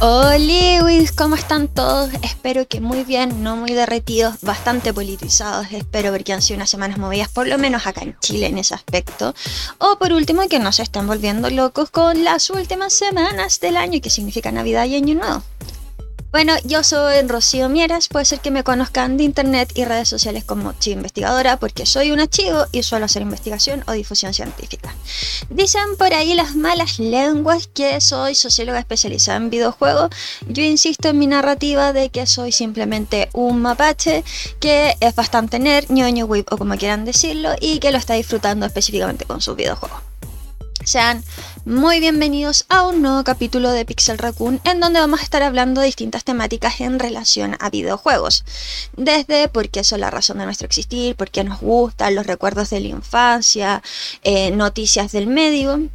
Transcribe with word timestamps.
Hola, 0.00 0.82
¿cómo 1.16 1.36
están 1.36 1.68
todos? 1.68 2.10
Espero 2.22 2.66
que 2.66 2.80
muy 2.80 3.04
bien, 3.04 3.44
no 3.44 3.54
muy 3.54 3.70
derretidos, 3.72 4.40
bastante 4.42 4.92
politizados. 4.92 5.68
Espero 5.70 6.10
porque 6.10 6.32
han 6.32 6.42
sido 6.42 6.56
unas 6.56 6.70
semanas 6.70 6.98
movidas, 6.98 7.28
por 7.28 7.46
lo 7.46 7.56
menos 7.56 7.86
acá 7.86 8.00
en 8.00 8.18
Chile 8.18 8.46
en 8.46 8.58
ese 8.58 8.74
aspecto. 8.74 9.32
O 9.78 9.96
por 9.96 10.12
último, 10.12 10.48
que 10.48 10.58
no 10.58 10.72
se 10.72 10.82
estén 10.82 11.06
volviendo 11.06 11.50
locos 11.50 11.90
con 11.90 12.24
las 12.24 12.50
últimas 12.50 12.92
semanas 12.92 13.60
del 13.60 13.76
año, 13.76 14.00
que 14.00 14.10
significa 14.10 14.50
Navidad 14.50 14.86
y 14.86 14.96
Año 14.96 15.14
Nuevo. 15.14 15.44
Bueno, 16.36 16.52
yo 16.64 16.82
soy 16.82 17.22
Rocío 17.22 17.70
Mieras, 17.70 18.08
puede 18.08 18.26
ser 18.26 18.40
que 18.40 18.50
me 18.50 18.62
conozcan 18.62 19.16
de 19.16 19.24
internet 19.24 19.72
y 19.74 19.86
redes 19.86 20.10
sociales 20.10 20.44
como 20.44 20.74
Chi 20.74 20.90
Investigadora, 20.90 21.56
porque 21.58 21.86
soy 21.86 22.12
una 22.12 22.26
chivo 22.26 22.66
y 22.72 22.82
suelo 22.82 23.06
hacer 23.06 23.22
investigación 23.22 23.82
o 23.86 23.92
difusión 23.92 24.34
científica. 24.34 24.94
Dicen 25.48 25.96
por 25.96 26.12
ahí 26.12 26.34
las 26.34 26.54
malas 26.54 26.98
lenguas 26.98 27.70
que 27.72 28.02
soy 28.02 28.34
socióloga 28.34 28.80
especializada 28.80 29.38
en 29.38 29.48
videojuegos. 29.48 30.10
Yo 30.46 30.62
insisto 30.62 31.08
en 31.08 31.18
mi 31.18 31.26
narrativa 31.26 31.94
de 31.94 32.10
que 32.10 32.26
soy 32.26 32.52
simplemente 32.52 33.30
un 33.32 33.62
mapache 33.62 34.22
que 34.60 34.94
es 35.00 35.14
bastante 35.14 35.58
nerd, 35.58 35.86
ñoño, 35.88 36.26
whip 36.26 36.52
o 36.52 36.58
como 36.58 36.76
quieran 36.76 37.06
decirlo, 37.06 37.54
y 37.62 37.78
que 37.78 37.92
lo 37.92 37.96
está 37.96 38.12
disfrutando 38.12 38.66
específicamente 38.66 39.24
con 39.24 39.40
sus 39.40 39.56
videojuegos. 39.56 40.02
Sean 40.84 41.24
muy 41.66 41.98
bienvenidos 41.98 42.64
a 42.68 42.84
un 42.84 43.02
nuevo 43.02 43.24
capítulo 43.24 43.72
de 43.72 43.84
Pixel 43.84 44.18
Raccoon 44.18 44.60
en 44.62 44.78
donde 44.78 45.00
vamos 45.00 45.18
a 45.18 45.24
estar 45.24 45.42
hablando 45.42 45.80
de 45.80 45.88
distintas 45.88 46.22
temáticas 46.22 46.80
en 46.80 47.00
relación 47.00 47.56
a 47.58 47.70
videojuegos. 47.70 48.44
Desde 48.96 49.48
por 49.48 49.68
qué 49.68 49.82
son 49.82 50.00
la 50.00 50.12
razón 50.12 50.38
de 50.38 50.44
nuestro 50.44 50.66
existir, 50.66 51.16
por 51.16 51.28
qué 51.28 51.42
nos 51.42 51.60
gustan, 51.60 52.14
los 52.14 52.24
recuerdos 52.24 52.70
de 52.70 52.78
la 52.78 52.86
infancia, 52.86 53.82
eh, 54.22 54.52
noticias 54.52 55.10
del 55.10 55.26
medio 55.26 55.88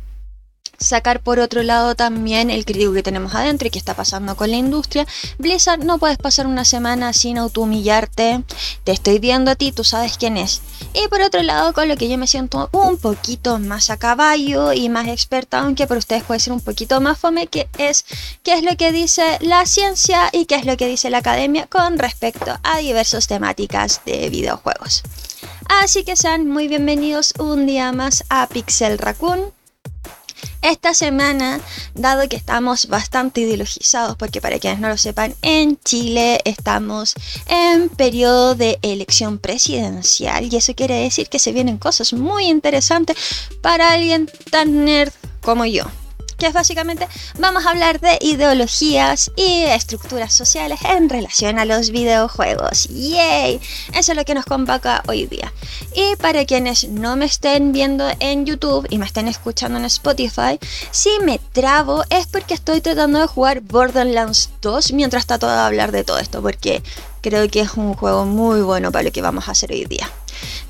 sacar 0.82 1.22
por 1.22 1.40
otro 1.40 1.64
lado 1.64 1.96
también 1.96 2.50
el 2.50 2.66
crítico 2.66 2.94
que 2.94 3.04
tenemos 3.04 3.34
adentro 3.36 3.68
y 3.68 3.72
qué 3.72 3.80
está 3.80 3.94
pasando 3.94 4.36
con 4.36 4.52
la 4.52 4.58
industria. 4.58 5.08
Blizzard, 5.38 5.84
no 5.84 5.98
puedes 5.98 6.18
pasar 6.18 6.48
una 6.48 6.66
semana 6.66 7.14
sin 7.14 7.38
autohumillarte. 7.38 8.44
Te 8.84 8.92
estoy 8.92 9.20
viendo 9.20 9.52
a 9.52 9.56
ti, 9.56 9.72
tú 9.72 9.84
sabes 9.84 10.18
quién 10.18 10.38
es. 10.38 10.62
Y 10.94 11.08
por 11.08 11.22
otro 11.22 11.42
lado, 11.44 11.74
con 11.74 11.88
lo 11.88 11.96
que 11.96 12.10
yo 12.10 12.18
me 12.18 12.28
siento 12.28 12.70
un 12.74 12.98
poquito 12.98 13.60
más 13.60 13.90
a 13.90 13.98
caballo 13.98 14.74
y 14.74 14.90
más 14.90 15.08
experta, 15.08 15.60
aunque 15.60 15.88
para 15.88 16.00
ustedes 16.00 16.24
puede 16.24 16.40
ser 16.40 16.54
un 16.54 16.62
poquito 16.62 17.00
más 17.00 17.18
fome, 17.18 17.48
que 17.48 17.70
es 17.78 18.06
qué 18.44 18.54
es 18.54 18.64
lo 18.64 18.76
que 18.76 18.92
dice 18.92 19.38
la 19.42 19.66
ciencia 19.66 20.30
y 20.32 20.46
qué 20.46 20.56
es 20.56 20.66
lo 20.66 20.76
que 20.78 20.88
dice 20.88 21.10
la 21.10 21.20
academia 21.20 21.68
con 21.68 21.98
respecto 21.98 22.58
a 22.64 22.78
diversas 22.80 23.28
temáticas 23.28 24.02
de 24.06 24.30
videojuegos. 24.30 25.04
Así 25.70 26.04
que 26.04 26.16
sean 26.16 26.48
muy 26.48 26.68
bienvenidos 26.68 27.34
un 27.40 27.66
día 27.66 27.92
más 27.94 28.24
a 28.30 28.48
Pixel 28.48 28.98
Raccoon. 28.98 29.54
Esta 30.62 30.94
semana, 30.94 31.60
dado 31.96 32.28
que 32.30 32.36
estamos 32.36 32.88
bastante 32.88 33.42
ideologizados, 33.42 34.16
porque 34.18 34.42
para 34.42 34.60
quienes 34.60 34.80
no 34.80 34.90
lo 34.90 34.98
sepan, 34.98 35.36
en 35.42 35.80
Chile 35.84 36.42
estamos 36.46 37.16
en 37.48 37.90
periodo 37.90 38.56
de 38.56 38.78
elección 38.82 39.40
presidencial 39.40 40.52
y 40.52 40.56
eso 40.56 40.76
quiere 40.76 40.96
decir 40.96 41.30
que 41.30 41.40
se 41.40 41.52
vienen 41.52 41.78
cosas 41.78 42.14
muy 42.14 42.46
interesantes 42.46 43.18
para 43.62 43.92
alguien 43.92 44.30
tan 44.52 44.86
nerd 44.86 45.14
como 45.42 45.66
yo 45.66 45.86
que 46.42 46.48
es 46.48 46.54
básicamente 46.54 47.08
vamos 47.38 47.68
a 47.68 47.70
hablar 47.70 48.00
de 48.00 48.18
ideologías 48.20 49.30
y 49.36 49.62
estructuras 49.62 50.34
sociales 50.34 50.80
en 50.84 51.08
relación 51.08 51.60
a 51.60 51.66
los 51.66 51.92
videojuegos. 51.92 52.88
¡Yay! 52.90 53.62
Eso 53.94 54.12
es 54.12 54.18
lo 54.18 54.26
que 54.26 54.34
nos 54.34 54.46
convoca 54.46 55.04
hoy 55.08 55.28
día. 55.28 55.54
Y 55.94 56.16
para 56.16 56.44
quienes 56.46 56.90
no 56.90 57.16
me 57.16 57.26
estén 57.26 57.74
viendo 57.74 58.10
en 58.20 58.48
YouTube 58.48 58.88
y 58.90 58.98
me 58.98 59.06
estén 59.06 59.28
escuchando 59.28 59.78
en 59.78 59.86
Spotify, 59.86 60.58
si 60.90 61.12
me 61.20 61.38
trabo 61.38 62.04
es 62.10 62.26
porque 62.26 62.56
estoy 62.56 62.82
tratando 62.82 63.20
de 63.20 63.28
jugar 63.28 63.62
Borderlands 63.62 64.50
2 64.64 64.94
mientras 64.94 65.28
trato 65.28 65.46
de 65.46 65.54
hablar 65.54 65.92
de 65.92 66.04
todo 66.04 66.18
esto, 66.18 66.42
porque 66.42 66.82
creo 67.22 67.48
que 67.50 67.60
es 67.60 67.74
un 67.76 67.94
juego 67.94 68.26
muy 68.26 68.62
bueno 68.62 68.92
para 68.92 69.04
lo 69.04 69.12
que 69.12 69.22
vamos 69.22 69.48
a 69.48 69.52
hacer 69.52 69.72
hoy 69.72 69.86
día. 69.86 70.10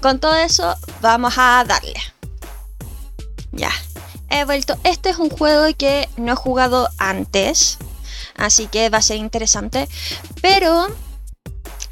Con 0.02 0.20
todo 0.20 0.36
eso, 0.36 0.76
vamos 1.00 1.36
a 1.38 1.64
darle. 1.66 1.96
Ya, 3.54 3.72
he 4.32 4.46
vuelto. 4.46 4.78
Este 4.84 5.10
es 5.10 5.18
un 5.18 5.30
juego 5.30 5.68
que 5.78 6.10
no 6.18 6.34
he 6.34 6.36
jugado 6.36 6.90
antes, 6.98 7.78
así 8.36 8.68
que 8.68 8.90
va 8.90 9.00
a 9.00 9.02
ser 9.02 9.18
interesante. 9.18 9.88
Pero 10.42 10.88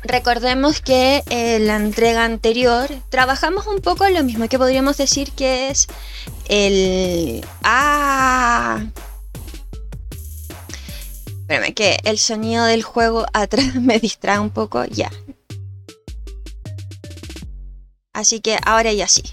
recordemos 0.01 0.81
que 0.81 1.23
en 1.29 1.67
la 1.67 1.75
entrega 1.75 2.23
anterior 2.23 2.89
trabajamos 3.09 3.67
un 3.67 3.81
poco 3.81 4.07
lo 4.09 4.23
mismo 4.23 4.47
que 4.47 4.57
podríamos 4.57 4.97
decir 4.97 5.31
que 5.33 5.69
es 5.69 5.87
el... 6.47 7.45
¡Ah! 7.63 8.85
Espérame, 11.41 11.73
que 11.73 11.99
el 12.03 12.19
sonido 12.19 12.63
del 12.65 12.83
juego 12.83 13.25
atrás 13.33 13.75
me 13.81 13.99
distrae 13.99 14.39
un 14.39 14.51
poco. 14.51 14.85
Ya. 14.85 15.11
Así 18.13 18.39
que 18.39 18.57
ahora 18.65 18.91
ya 18.93 19.07
sí. 19.07 19.23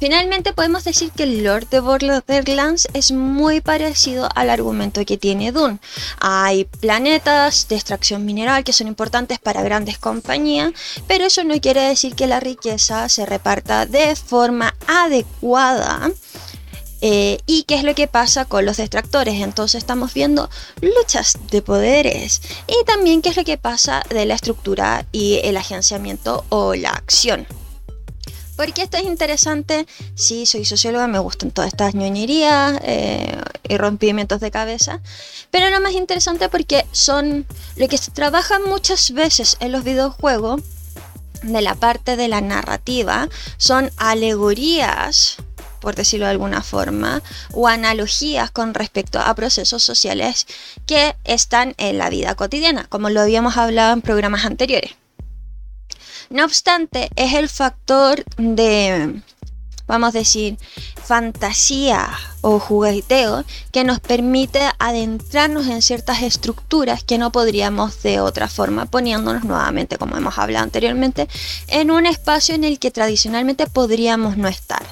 Finalmente 0.00 0.52
podemos 0.52 0.84
decir 0.84 1.10
que 1.10 1.24
el 1.24 1.44
Lord 1.44 1.68
de 1.68 1.80
Borderlands 1.80 2.88
es 2.92 3.12
muy 3.12 3.60
parecido 3.60 4.28
al 4.34 4.50
argumento 4.50 5.04
que 5.04 5.16
tiene 5.16 5.52
Dune. 5.52 5.78
Hay 6.20 6.64
planetas 6.64 7.68
de 7.68 7.76
extracción 7.76 8.24
mineral 8.24 8.64
que 8.64 8.72
son 8.72 8.86
importantes 8.86 9.38
para 9.38 9.62
grandes 9.62 9.98
compañías, 9.98 10.72
pero 11.06 11.24
eso 11.24 11.44
no 11.44 11.60
quiere 11.60 11.82
decir 11.82 12.14
que 12.14 12.26
la 12.26 12.40
riqueza 12.40 13.08
se 13.08 13.26
reparta 13.26 13.86
de 13.86 14.14
forma 14.16 14.74
adecuada. 14.86 16.10
Eh, 17.02 17.38
y 17.46 17.64
qué 17.64 17.74
es 17.74 17.84
lo 17.84 17.94
que 17.94 18.08
pasa 18.08 18.46
con 18.46 18.64
los 18.64 18.78
detractores. 18.78 19.42
Entonces 19.42 19.78
estamos 19.78 20.14
viendo 20.14 20.48
luchas 20.80 21.38
de 21.50 21.62
poderes 21.62 22.40
y 22.66 22.84
también 22.84 23.20
qué 23.22 23.28
es 23.28 23.36
lo 23.36 23.44
que 23.44 23.58
pasa 23.58 24.02
de 24.08 24.24
la 24.24 24.34
estructura 24.34 25.06
y 25.12 25.40
el 25.44 25.56
agenciamiento 25.56 26.44
o 26.48 26.74
la 26.74 26.90
acción. 26.90 27.46
Porque 28.56 28.82
esto 28.82 28.96
es 28.96 29.04
interesante, 29.04 29.86
sí, 30.14 30.46
soy 30.46 30.64
socióloga, 30.64 31.06
me 31.06 31.18
gustan 31.18 31.50
todas 31.50 31.68
estas 31.68 31.94
ñoñerías 31.94 32.80
eh, 32.82 33.38
y 33.68 33.76
rompimientos 33.76 34.40
de 34.40 34.50
cabeza, 34.50 35.00
pero 35.50 35.70
lo 35.70 35.80
más 35.80 35.92
interesante 35.92 36.48
porque 36.48 36.86
son 36.92 37.46
lo 37.76 37.88
que 37.88 37.98
se 37.98 38.10
trabaja 38.10 38.58
muchas 38.58 39.12
veces 39.12 39.56
en 39.60 39.72
los 39.72 39.84
videojuegos, 39.84 40.62
de 41.42 41.60
la 41.60 41.74
parte 41.74 42.16
de 42.16 42.28
la 42.28 42.40
narrativa, 42.40 43.28
son 43.58 43.90
alegorías 43.98 45.36
por 45.80 45.94
decirlo 45.94 46.26
de 46.26 46.32
alguna 46.32 46.62
forma, 46.62 47.22
o 47.52 47.68
analogías 47.68 48.50
con 48.50 48.74
respecto 48.74 49.20
a 49.20 49.32
procesos 49.36 49.84
sociales 49.84 50.48
que 50.84 51.14
están 51.22 51.74
en 51.78 51.98
la 51.98 52.10
vida 52.10 52.34
cotidiana, 52.34 52.86
como 52.88 53.08
lo 53.08 53.20
habíamos 53.20 53.56
hablado 53.56 53.92
en 53.92 54.02
programas 54.02 54.44
anteriores. 54.44 54.96
No 56.30 56.44
obstante, 56.44 57.10
es 57.16 57.34
el 57.34 57.48
factor 57.48 58.24
de, 58.36 59.20
vamos 59.86 60.14
a 60.14 60.18
decir, 60.18 60.58
fantasía 61.02 62.08
o 62.40 62.58
jugueteo 62.58 63.44
que 63.70 63.84
nos 63.84 64.00
permite 64.00 64.60
adentrarnos 64.78 65.66
en 65.68 65.82
ciertas 65.82 66.22
estructuras 66.22 67.04
que 67.04 67.18
no 67.18 67.30
podríamos 67.30 68.02
de 68.02 68.20
otra 68.20 68.48
forma, 68.48 68.86
poniéndonos 68.86 69.44
nuevamente, 69.44 69.98
como 69.98 70.16
hemos 70.16 70.38
hablado 70.38 70.64
anteriormente, 70.64 71.28
en 71.68 71.90
un 71.90 72.06
espacio 72.06 72.54
en 72.54 72.64
el 72.64 72.78
que 72.78 72.90
tradicionalmente 72.90 73.66
podríamos 73.66 74.36
no 74.36 74.48
estar. 74.48 74.84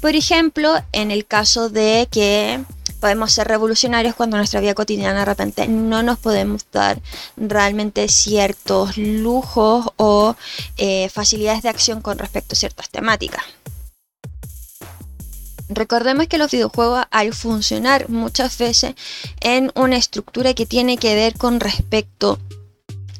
Por 0.00 0.14
ejemplo, 0.14 0.74
en 0.92 1.10
el 1.10 1.26
caso 1.26 1.68
de 1.68 2.08
que 2.10 2.64
podemos 2.98 3.32
ser 3.32 3.48
revolucionarios 3.48 4.14
cuando 4.14 4.36
nuestra 4.36 4.60
vida 4.60 4.74
cotidiana 4.74 5.20
de 5.20 5.24
repente 5.24 5.68
no 5.68 6.02
nos 6.02 6.18
podemos 6.18 6.66
dar 6.72 7.00
realmente 7.36 8.08
ciertos 8.08 8.96
lujos 8.96 9.86
o 9.96 10.36
eh, 10.76 11.08
facilidades 11.08 11.62
de 11.62 11.68
acción 11.68 12.00
con 12.00 12.18
respecto 12.18 12.54
a 12.54 12.56
ciertas 12.56 12.90
temáticas. 12.90 13.42
Recordemos 15.68 16.28
que 16.28 16.38
los 16.38 16.50
videojuegos 16.50 17.04
al 17.10 17.34
funcionar 17.34 18.08
muchas 18.08 18.56
veces 18.56 18.94
en 19.40 19.70
una 19.74 19.96
estructura 19.96 20.54
que 20.54 20.64
tiene 20.64 20.96
que 20.96 21.14
ver 21.14 21.36
con 21.36 21.60
respecto 21.60 22.38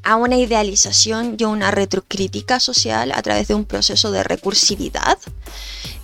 a 0.03 0.17
una 0.17 0.37
idealización 0.37 1.37
y 1.39 1.45
una 1.45 1.71
retrocrítica 1.71 2.61
social 2.61 3.13
a 3.13 3.21
través 3.21 3.49
de 3.49 3.55
un 3.55 3.67
proceso 3.67 4.11
de 4.11 4.23
recursividad, 4.23 5.19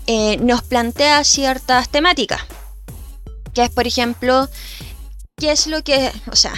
eh, 0.07 0.37
nos 0.37 0.63
plantea 0.63 1.25
ciertas 1.25 1.89
temáticas. 1.89 2.43
Que 3.55 3.65
es, 3.65 3.71
por 3.71 3.87
ejemplo, 3.87 4.49
qué 5.37 5.53
es 5.53 5.67
lo 5.67 5.83
que, 5.83 6.13
o 6.31 6.37
sea, 6.37 6.53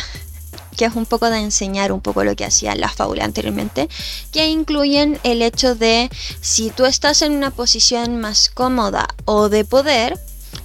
que 0.76 0.84
es 0.84 0.94
un 0.94 1.06
poco 1.06 1.30
de 1.30 1.38
enseñar 1.38 1.92
un 1.92 2.00
poco 2.00 2.24
lo 2.24 2.36
que 2.36 2.44
hacía 2.44 2.74
la 2.74 2.88
fábula 2.88 3.24
anteriormente, 3.24 3.88
que 4.32 4.48
incluyen 4.48 5.18
el 5.24 5.42
hecho 5.42 5.74
de 5.74 6.10
si 6.40 6.70
tú 6.70 6.84
estás 6.84 7.22
en 7.22 7.32
una 7.32 7.50
posición 7.50 8.20
más 8.20 8.50
cómoda 8.50 9.08
o 9.24 9.48
de 9.48 9.64
poder, 9.64 10.18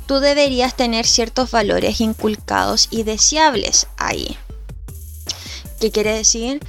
tú 0.06 0.20
deberías 0.20 0.76
tener 0.76 1.06
ciertos 1.06 1.52
valores 1.52 2.02
inculcados 2.02 2.88
y 2.92 3.04
deseables 3.04 3.88
ahí. 3.98 4.38
¿Qué 5.80 5.92
quiere 5.92 6.14
decir? 6.14 6.60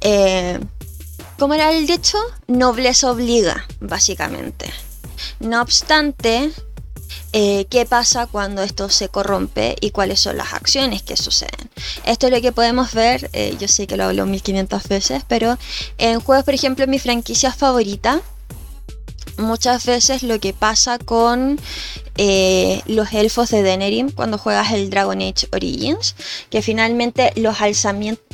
Eh, 0.00 0.58
¿Cómo 1.38 1.54
era 1.54 1.70
el 1.72 1.86
dicho? 1.86 2.18
Nobleza 2.46 3.10
obliga, 3.10 3.66
básicamente. 3.80 4.72
No 5.38 5.60
obstante, 5.60 6.50
eh, 7.38 7.66
qué 7.68 7.84
pasa 7.84 8.26
cuando 8.26 8.62
esto 8.62 8.88
se 8.88 9.10
corrompe 9.10 9.76
y 9.82 9.90
cuáles 9.90 10.20
son 10.20 10.38
las 10.38 10.54
acciones 10.54 11.02
que 11.02 11.18
suceden. 11.18 11.68
Esto 12.06 12.28
es 12.28 12.32
lo 12.32 12.40
que 12.40 12.50
podemos 12.50 12.94
ver, 12.94 13.28
eh, 13.34 13.54
yo 13.60 13.68
sé 13.68 13.86
que 13.86 13.98
lo 13.98 14.04
hablo 14.04 14.24
1500 14.24 14.88
veces, 14.88 15.22
pero 15.28 15.58
en 15.98 16.20
juegos, 16.20 16.46
por 16.46 16.54
ejemplo, 16.54 16.86
mi 16.86 16.98
franquicia 16.98 17.52
favorita, 17.52 18.22
muchas 19.36 19.84
veces 19.84 20.22
lo 20.22 20.40
que 20.40 20.54
pasa 20.54 20.98
con 20.98 21.60
eh, 22.16 22.80
los 22.86 23.12
elfos 23.12 23.50
de 23.50 23.62
Denerim 23.62 24.10
cuando 24.12 24.38
juegas 24.38 24.72
el 24.72 24.88
Dragon 24.88 25.20
Age 25.20 25.46
Origins, 25.52 26.16
que 26.48 26.62
finalmente 26.62 27.34
los 27.36 27.60
alzamientos, 27.60 28.24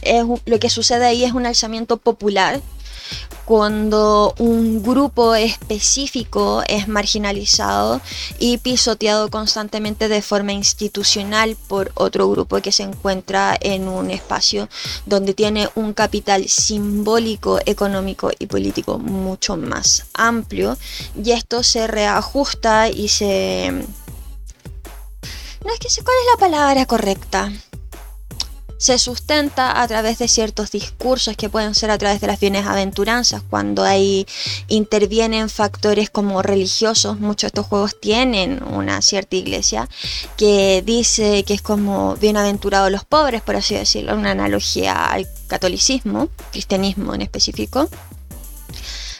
lo 0.44 0.60
que 0.60 0.70
sucede 0.70 1.06
ahí 1.06 1.24
es 1.24 1.32
un 1.32 1.46
alzamiento 1.46 1.96
popular 1.96 2.60
cuando 3.44 4.34
un 4.38 4.82
grupo 4.82 5.34
específico 5.34 6.62
es 6.66 6.88
marginalizado 6.88 8.00
y 8.38 8.58
pisoteado 8.58 9.30
constantemente 9.30 10.08
de 10.08 10.22
forma 10.22 10.52
institucional 10.52 11.56
por 11.68 11.92
otro 11.94 12.28
grupo 12.30 12.60
que 12.60 12.72
se 12.72 12.84
encuentra 12.84 13.56
en 13.60 13.88
un 13.88 14.10
espacio 14.10 14.68
donde 15.06 15.34
tiene 15.34 15.68
un 15.74 15.92
capital 15.92 16.48
simbólico, 16.48 17.58
económico 17.66 18.30
y 18.38 18.46
político 18.46 18.98
mucho 18.98 19.56
más 19.56 20.06
amplio 20.14 20.78
y 21.22 21.32
esto 21.32 21.62
se 21.62 21.86
reajusta 21.86 22.88
y 22.88 23.08
se... 23.08 23.70
No 25.64 25.72
es 25.72 25.78
que 25.78 25.90
sé 25.90 26.02
cuál 26.02 26.16
es 26.20 26.32
la 26.32 26.48
palabra 26.48 26.86
correcta 26.86 27.52
se 28.82 28.98
sustenta 28.98 29.80
a 29.80 29.86
través 29.86 30.18
de 30.18 30.26
ciertos 30.26 30.72
discursos 30.72 31.36
que 31.36 31.48
pueden 31.48 31.76
ser 31.76 31.92
a 31.92 31.98
través 31.98 32.20
de 32.20 32.26
las 32.26 32.40
bienaventuranzas, 32.40 33.40
cuando 33.48 33.84
ahí 33.84 34.26
intervienen 34.66 35.48
factores 35.48 36.10
como 36.10 36.42
religiosos, 36.42 37.20
muchos 37.20 37.42
de 37.42 37.46
estos 37.46 37.66
juegos 37.66 38.00
tienen 38.00 38.60
una 38.64 39.00
cierta 39.00 39.36
iglesia 39.36 39.88
que 40.36 40.82
dice 40.84 41.44
que 41.44 41.54
es 41.54 41.62
como 41.62 42.16
bienaventurados 42.16 42.90
los 42.90 43.04
pobres, 43.04 43.40
por 43.40 43.54
así 43.54 43.76
decirlo, 43.76 44.16
una 44.16 44.32
analogía 44.32 45.12
al 45.12 45.28
catolicismo, 45.46 46.28
cristianismo 46.50 47.14
en 47.14 47.22
específico 47.22 47.88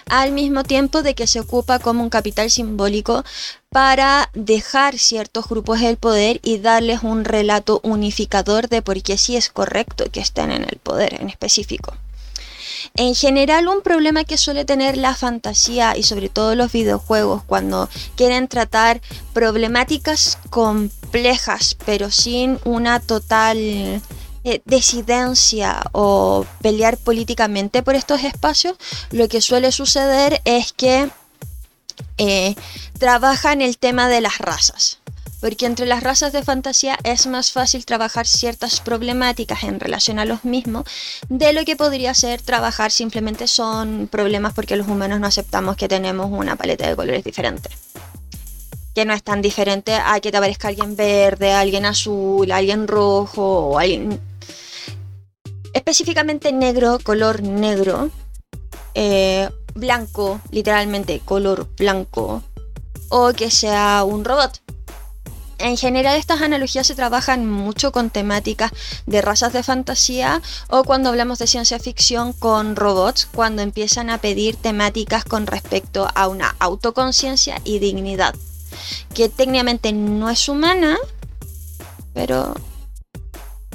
al 0.07 0.33
mismo 0.33 0.65
tiempo 0.65 1.03
de 1.03 1.15
que 1.15 1.27
se 1.27 1.41
ocupa 1.41 1.79
como 1.79 2.03
un 2.03 2.11
capital 2.11 2.51
simbólico 2.51 3.25
para 3.71 4.31
dejar 4.35 4.99
ciertos 4.99 5.49
grupos 5.49 5.81
el 5.81 5.97
poder 5.97 6.41
y 6.43 6.59
darles 6.59 7.03
un 7.03 7.25
relato 7.25 7.81
unificador 7.83 8.69
de 8.69 8.83
por 8.83 9.03
qué 9.03 9.17
sí 9.17 9.37
es 9.37 9.49
correcto 9.49 10.05
que 10.13 10.21
estén 10.21 10.51
en 10.51 10.63
el 10.63 10.79
poder 10.83 11.21
en 11.21 11.29
específico. 11.29 11.97
En 12.95 13.15
general, 13.15 13.69
un 13.69 13.81
problema 13.81 14.25
que 14.25 14.37
suele 14.37 14.65
tener 14.65 14.97
la 14.97 15.15
fantasía 15.15 15.97
y 15.97 16.03
sobre 16.03 16.29
todo 16.29 16.55
los 16.55 16.73
videojuegos 16.73 17.43
cuando 17.45 17.89
quieren 18.17 18.49
tratar 18.49 19.01
problemáticas 19.33 20.39
complejas 20.51 21.77
pero 21.85 22.11
sin 22.11 22.59
una 22.65 22.99
total 23.01 24.01
eh, 24.45 24.61
desidencia 24.65 25.83
o 25.93 26.45
pelear 26.61 26.97
políticamente 26.99 27.83
por 27.83 27.95
estos 27.95 28.25
espacios, 28.25 28.77
lo 29.11 29.29
que 29.29 29.41
suele 29.41 29.71
suceder 29.71 30.41
es 30.45 30.73
que 30.73 31.11
eh, 32.19 32.55
trabajan 32.99 33.63
el 33.63 33.79
tema 33.79 34.09
de 34.09 34.21
las 34.21 34.39
razas. 34.39 34.99
Porque 35.41 35.67
entre 35.67 35.87
las 35.87 36.05
razas 36.05 36.33
de 36.33 36.45
fantasía 36.45 36.99
es 37.03 37.27
más 37.27 37.51
fácil 37.51 37.85
trabajar 37.85 38.29
ciertas 38.29 38.81
problemáticas 38.81 39.65
en 39.65 39.81
relación 39.81 40.21
a 40.21 40.25
los 40.25 40.45
mismos 40.45 40.85
de 41.29 41.53
lo 41.53 41.65
que 41.65 41.75
podría 41.75 42.15
ser 42.15 42.41
trabajar 42.41 42.93
simplemente 42.93 43.49
son 43.49 44.09
problemas 44.09 44.55
porque 44.55 44.77
los 44.77 44.87
humanos 44.87 45.19
no 45.19 45.27
aceptamos 45.27 45.77
que 45.77 45.89
tenemos 45.89 46.31
una 46.31 46.55
paleta 46.55 46.89
de 46.89 46.95
colores 46.95 47.25
diferente 47.25 47.71
que 48.95 49.05
no 49.05 49.15
es 49.15 49.23
tan 49.23 49.43
diferente 49.43 49.95
a 49.95 50.21
que 50.21 50.31
te 50.31 50.37
aparezca 50.37 50.69
alguien 50.69 50.97
verde, 50.97 51.53
alguien 51.53 51.87
azul, 51.87 52.53
alguien 52.53 52.87
rojo 52.87 53.71
o 53.71 53.79
alguien 53.79 54.21
específicamente 55.73 56.53
negro, 56.53 56.99
color 57.03 57.43
negro, 57.43 58.11
eh, 58.95 59.49
blanco, 59.75 60.41
literalmente 60.51 61.21
color 61.25 61.69
blanco, 61.77 62.43
o 63.09 63.33
que 63.33 63.51
sea 63.51 64.05
un 64.05 64.25
robot. 64.25 64.61
En 65.59 65.77
general 65.77 66.17
estas 66.17 66.43
analogías 66.43 66.89
se 66.89 66.97
trabajan 66.97 67.49
mucho 67.49 67.93
con 67.93 68.11
temáticas 68.11 68.73
de 69.07 69.23
razas 69.23 69.53
de 69.53 69.63
fantasía 69.63 70.43
o 70.69 70.83
cuando 70.83 71.09
hablamos 71.09 71.39
de 71.39 71.47
ciencia 71.47 71.79
ficción 71.79 72.33
con 72.33 72.75
robots, 72.75 73.29
cuando 73.33 73.63
empiezan 73.63 74.11
a 74.11 74.19
pedir 74.19 74.57
temáticas 74.57 75.25
con 75.25 75.47
respecto 75.47 76.09
a 76.17 76.27
una 76.27 76.57
autoconciencia 76.59 77.61
y 77.63 77.79
dignidad, 77.79 78.35
que 79.15 79.29
técnicamente 79.29 79.93
no 79.93 80.31
es 80.31 80.49
humana, 80.49 80.99
pero 82.13 82.55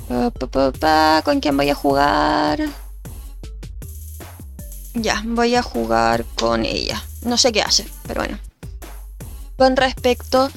¿Con 0.08 1.40
quién 1.42 1.58
voy 1.58 1.70
a 1.70 1.76
jugar? 1.76 2.62
Ya, 4.94 5.22
voy 5.26 5.56
a 5.56 5.62
jugar 5.62 6.26
con 6.36 6.66
ella. 6.66 7.04
No 7.24 7.38
sé 7.38 7.52
qué 7.52 7.62
hace, 7.62 7.88
pero 8.08 8.22
bueno. 8.22 8.40
Con 9.58 9.76
respecto 9.76 10.50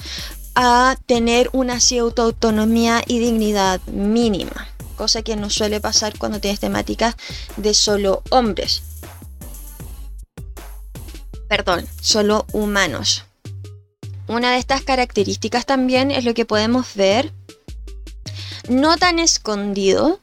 a 0.55 0.95
tener 1.05 1.49
una 1.53 1.79
cierta 1.79 2.23
autonomía 2.23 3.03
y 3.05 3.19
dignidad 3.19 3.81
mínima, 3.87 4.67
cosa 4.95 5.21
que 5.21 5.35
no 5.35 5.49
suele 5.49 5.81
pasar 5.81 6.17
cuando 6.17 6.39
tienes 6.39 6.59
temáticas 6.59 7.15
de 7.57 7.73
solo 7.73 8.23
hombres. 8.29 8.83
Perdón, 11.47 11.87
solo 11.99 12.45
humanos. 12.53 13.25
Una 14.27 14.51
de 14.53 14.59
estas 14.59 14.83
características 14.83 15.65
también 15.65 16.09
es 16.11 16.23
lo 16.23 16.33
que 16.33 16.45
podemos 16.45 16.95
ver 16.95 17.33
no 18.67 18.97
tan 18.97 19.19
escondido 19.19 20.19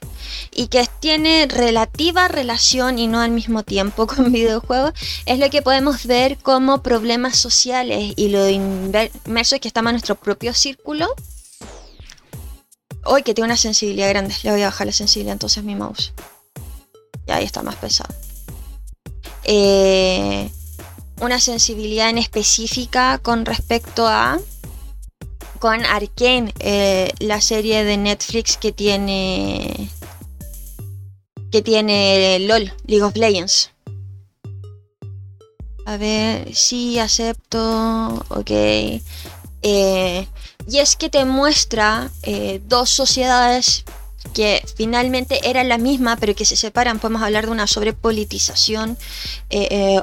y 0.55 0.69
que 0.69 0.87
tiene 1.01 1.47
relativa 1.49 2.29
relación 2.29 2.99
y 2.99 3.07
no 3.07 3.21
al 3.21 3.31
mismo 3.31 3.63
tiempo 3.63 4.07
con 4.09 4.33
videojuegos, 4.33 4.93
es 5.27 5.39
lo 5.39 5.51
que 5.51 5.63
podemos 5.63 6.07
ver 6.07 6.39
como 6.39 6.83
problemas 6.83 7.37
sociales 7.37 8.13
y 8.17 8.29
lo 8.29 8.49
inmerso 8.49 9.57
es 9.57 9.61
que 9.61 9.69
estamos 9.69 9.91
en 9.91 9.95
nuestro 9.95 10.17
propio 10.17 10.55
círculo. 10.55 11.09
Hoy 13.05 13.23
que 13.23 13.33
tiene 13.33 13.47
una 13.47 13.57
sensibilidad 13.57 14.09
grande, 14.09 14.35
le 14.43 14.51
voy 14.51 14.63
a 14.63 14.67
bajar 14.67 14.87
la 14.87 14.93
sensibilidad 14.93 15.33
entonces 15.33 15.65
mi 15.65 15.75
mouse. 15.75 16.13
Y 17.27 17.31
ahí 17.31 17.45
está 17.45 17.63
más 17.63 17.77
pesado. 17.77 18.15
Eh, 19.45 20.51
una 21.21 21.41
sensibilidad 21.41 22.11
en 22.11 22.19
específica 22.19 23.19
con 23.19 23.45
respecto 23.45 24.07
a 24.07 24.39
con 25.59 25.85
Arkane, 25.85 26.55
eh, 26.61 27.13
la 27.19 27.41
serie 27.41 27.85
de 27.85 27.97
Netflix 27.97 28.57
que 28.57 28.73
tiene 28.73 29.91
que 31.51 31.63
tiene 31.63 32.39
LOL, 32.41 32.73
League 32.87 33.03
of 33.03 33.17
Legends. 33.17 33.71
A 35.87 35.97
ver, 35.97 36.55
sí, 36.55 36.99
acepto, 36.99 38.25
ok. 38.29 38.51
Eh, 39.63 40.29
y 40.69 40.79
es 40.79 40.97
que 40.97 41.09
te 41.09 41.25
muestra 41.25 42.11
eh, 42.23 42.61
dos 42.67 42.91
sociedades 42.91 43.85
que 44.35 44.63
finalmente 44.77 45.49
eran 45.49 45.71
la 45.71 45.79
misma, 45.79 46.17
pero 46.17 46.35
que 46.35 46.45
se 46.45 46.57
separan. 46.57 46.99
Podemos 46.99 47.23
hablar 47.23 47.47
de 47.47 47.53
una 47.53 47.67
sobrepolitización 47.67 48.99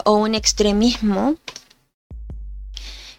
o 0.05 0.13
un 0.15 0.33
extremismo 0.33 1.35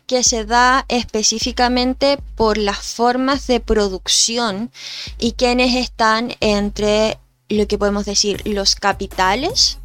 que 0.07 0.23
se 0.23 0.45
da 0.45 0.85
específicamente 0.89 2.19
por 2.37 2.59
las 2.59 2.79
formas 2.79 3.47
de 3.47 3.61
producción 3.61 4.71
y 5.19 5.33
quienes 5.33 5.75
están 5.75 6.35
entre 6.41 7.19
lo 7.49 7.67
que 7.67 7.79
podemos 7.79 8.05
decir 8.05 8.43
los 8.47 8.77
capitales 8.77 9.79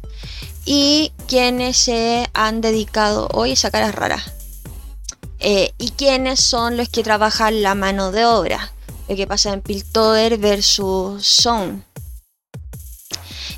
y 0.64 1.12
quienes 1.26 1.76
se 1.76 2.28
han 2.34 2.60
dedicado 2.60 3.28
hoy 3.32 3.54
a 3.62 3.70
caras 3.70 3.94
raras 3.94 4.32
eh, 5.40 5.72
y 5.78 5.90
quienes 5.90 6.40
son 6.40 6.76
los 6.76 6.88
que 6.88 7.02
trabajan 7.02 7.62
la 7.62 7.74
mano 7.74 8.12
de 8.12 8.24
obra 8.24 8.72
lo 9.08 9.16
que 9.16 9.26
pasa 9.26 9.52
en 9.52 9.60
Piltover 9.60 10.38
versus 10.38 11.26
Zone 11.26 11.82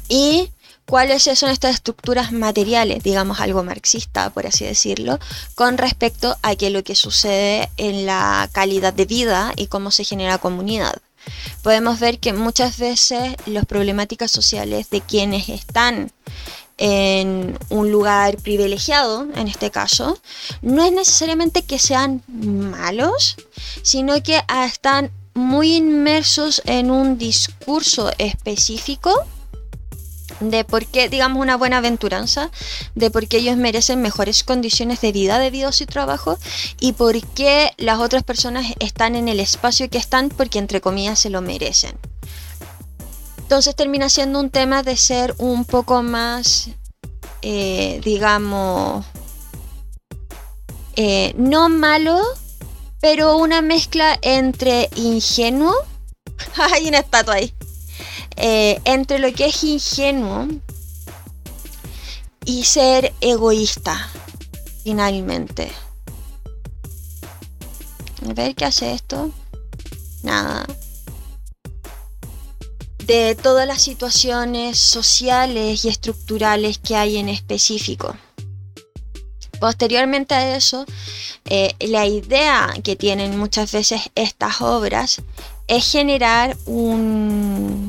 y 0.08 0.50
cuáles 0.86 1.22
son 1.22 1.50
estas 1.50 1.74
estructuras 1.74 2.32
materiales, 2.32 3.02
digamos 3.02 3.40
algo 3.40 3.62
marxista, 3.62 4.30
por 4.30 4.46
así 4.46 4.64
decirlo, 4.64 5.18
con 5.54 5.78
respecto 5.78 6.36
a 6.42 6.56
qué 6.56 6.70
lo 6.70 6.84
que 6.84 6.94
sucede 6.94 7.70
en 7.76 8.06
la 8.06 8.48
calidad 8.52 8.92
de 8.92 9.06
vida 9.06 9.52
y 9.56 9.66
cómo 9.66 9.90
se 9.90 10.04
genera 10.04 10.38
comunidad. 10.38 10.94
Podemos 11.62 12.00
ver 12.00 12.18
que 12.18 12.32
muchas 12.32 12.78
veces 12.78 13.34
las 13.46 13.64
problemáticas 13.64 14.30
sociales 14.30 14.90
de 14.90 15.00
quienes 15.00 15.48
están 15.48 16.12
en 16.76 17.58
un 17.68 17.90
lugar 17.90 18.36
privilegiado, 18.38 19.26
en 19.36 19.48
este 19.48 19.70
caso, 19.70 20.18
no 20.60 20.84
es 20.84 20.92
necesariamente 20.92 21.62
que 21.62 21.78
sean 21.78 22.22
malos, 22.28 23.36
sino 23.82 24.20
que 24.22 24.42
están 24.66 25.10
muy 25.34 25.76
inmersos 25.76 26.62
en 26.64 26.90
un 26.90 27.16
discurso 27.16 28.10
específico 28.18 29.12
de 30.40 30.64
por 30.64 30.86
qué, 30.86 31.08
digamos, 31.08 31.40
una 31.40 31.56
buena 31.56 31.78
aventuranza, 31.78 32.50
de 32.94 33.10
por 33.10 33.28
qué 33.28 33.38
ellos 33.38 33.56
merecen 33.56 34.02
mejores 34.02 34.44
condiciones 34.44 35.00
de 35.00 35.12
vida 35.12 35.38
debido 35.38 35.68
a 35.68 35.72
su 35.72 35.86
trabajo 35.86 36.38
y 36.80 36.92
por 36.92 37.20
qué 37.28 37.72
las 37.76 37.98
otras 37.98 38.22
personas 38.22 38.66
están 38.78 39.16
en 39.16 39.28
el 39.28 39.40
espacio 39.40 39.88
que 39.88 39.98
están 39.98 40.28
porque, 40.28 40.58
entre 40.58 40.80
comillas, 40.80 41.18
se 41.18 41.30
lo 41.30 41.40
merecen. 41.40 41.98
Entonces 43.38 43.76
termina 43.76 44.08
siendo 44.08 44.40
un 44.40 44.50
tema 44.50 44.82
de 44.82 44.96
ser 44.96 45.34
un 45.38 45.64
poco 45.64 46.02
más, 46.02 46.70
eh, 47.42 48.00
digamos, 48.02 49.04
eh, 50.96 51.34
no 51.36 51.68
malo, 51.68 52.22
pero 53.00 53.36
una 53.36 53.60
mezcla 53.60 54.18
entre 54.22 54.88
ingenuo. 54.96 55.74
Hay 56.56 56.88
una 56.88 56.98
estatua 56.98 57.34
ahí. 57.34 57.52
Eh, 58.36 58.80
entre 58.84 59.18
lo 59.18 59.32
que 59.32 59.46
es 59.46 59.62
ingenuo 59.64 60.48
y 62.44 62.64
ser 62.64 63.12
egoísta, 63.20 64.10
finalmente. 64.82 65.70
A 68.28 68.32
ver 68.32 68.54
qué 68.54 68.64
hace 68.64 68.92
esto. 68.92 69.30
Nada 70.22 70.66
de 73.06 73.34
todas 73.34 73.66
las 73.66 73.82
situaciones 73.82 74.78
sociales 74.78 75.84
y 75.84 75.88
estructurales 75.88 76.78
que 76.78 76.96
hay 76.96 77.18
en 77.18 77.28
específico. 77.28 78.16
Posteriormente 79.60 80.34
a 80.34 80.56
eso, 80.56 80.84
eh, 81.46 81.74
la 81.80 82.06
idea 82.06 82.72
que 82.82 82.96
tienen 82.96 83.38
muchas 83.38 83.72
veces 83.72 84.02
estas 84.14 84.60
obras 84.60 85.22
es 85.66 85.90
generar 85.90 86.56
un, 86.66 87.83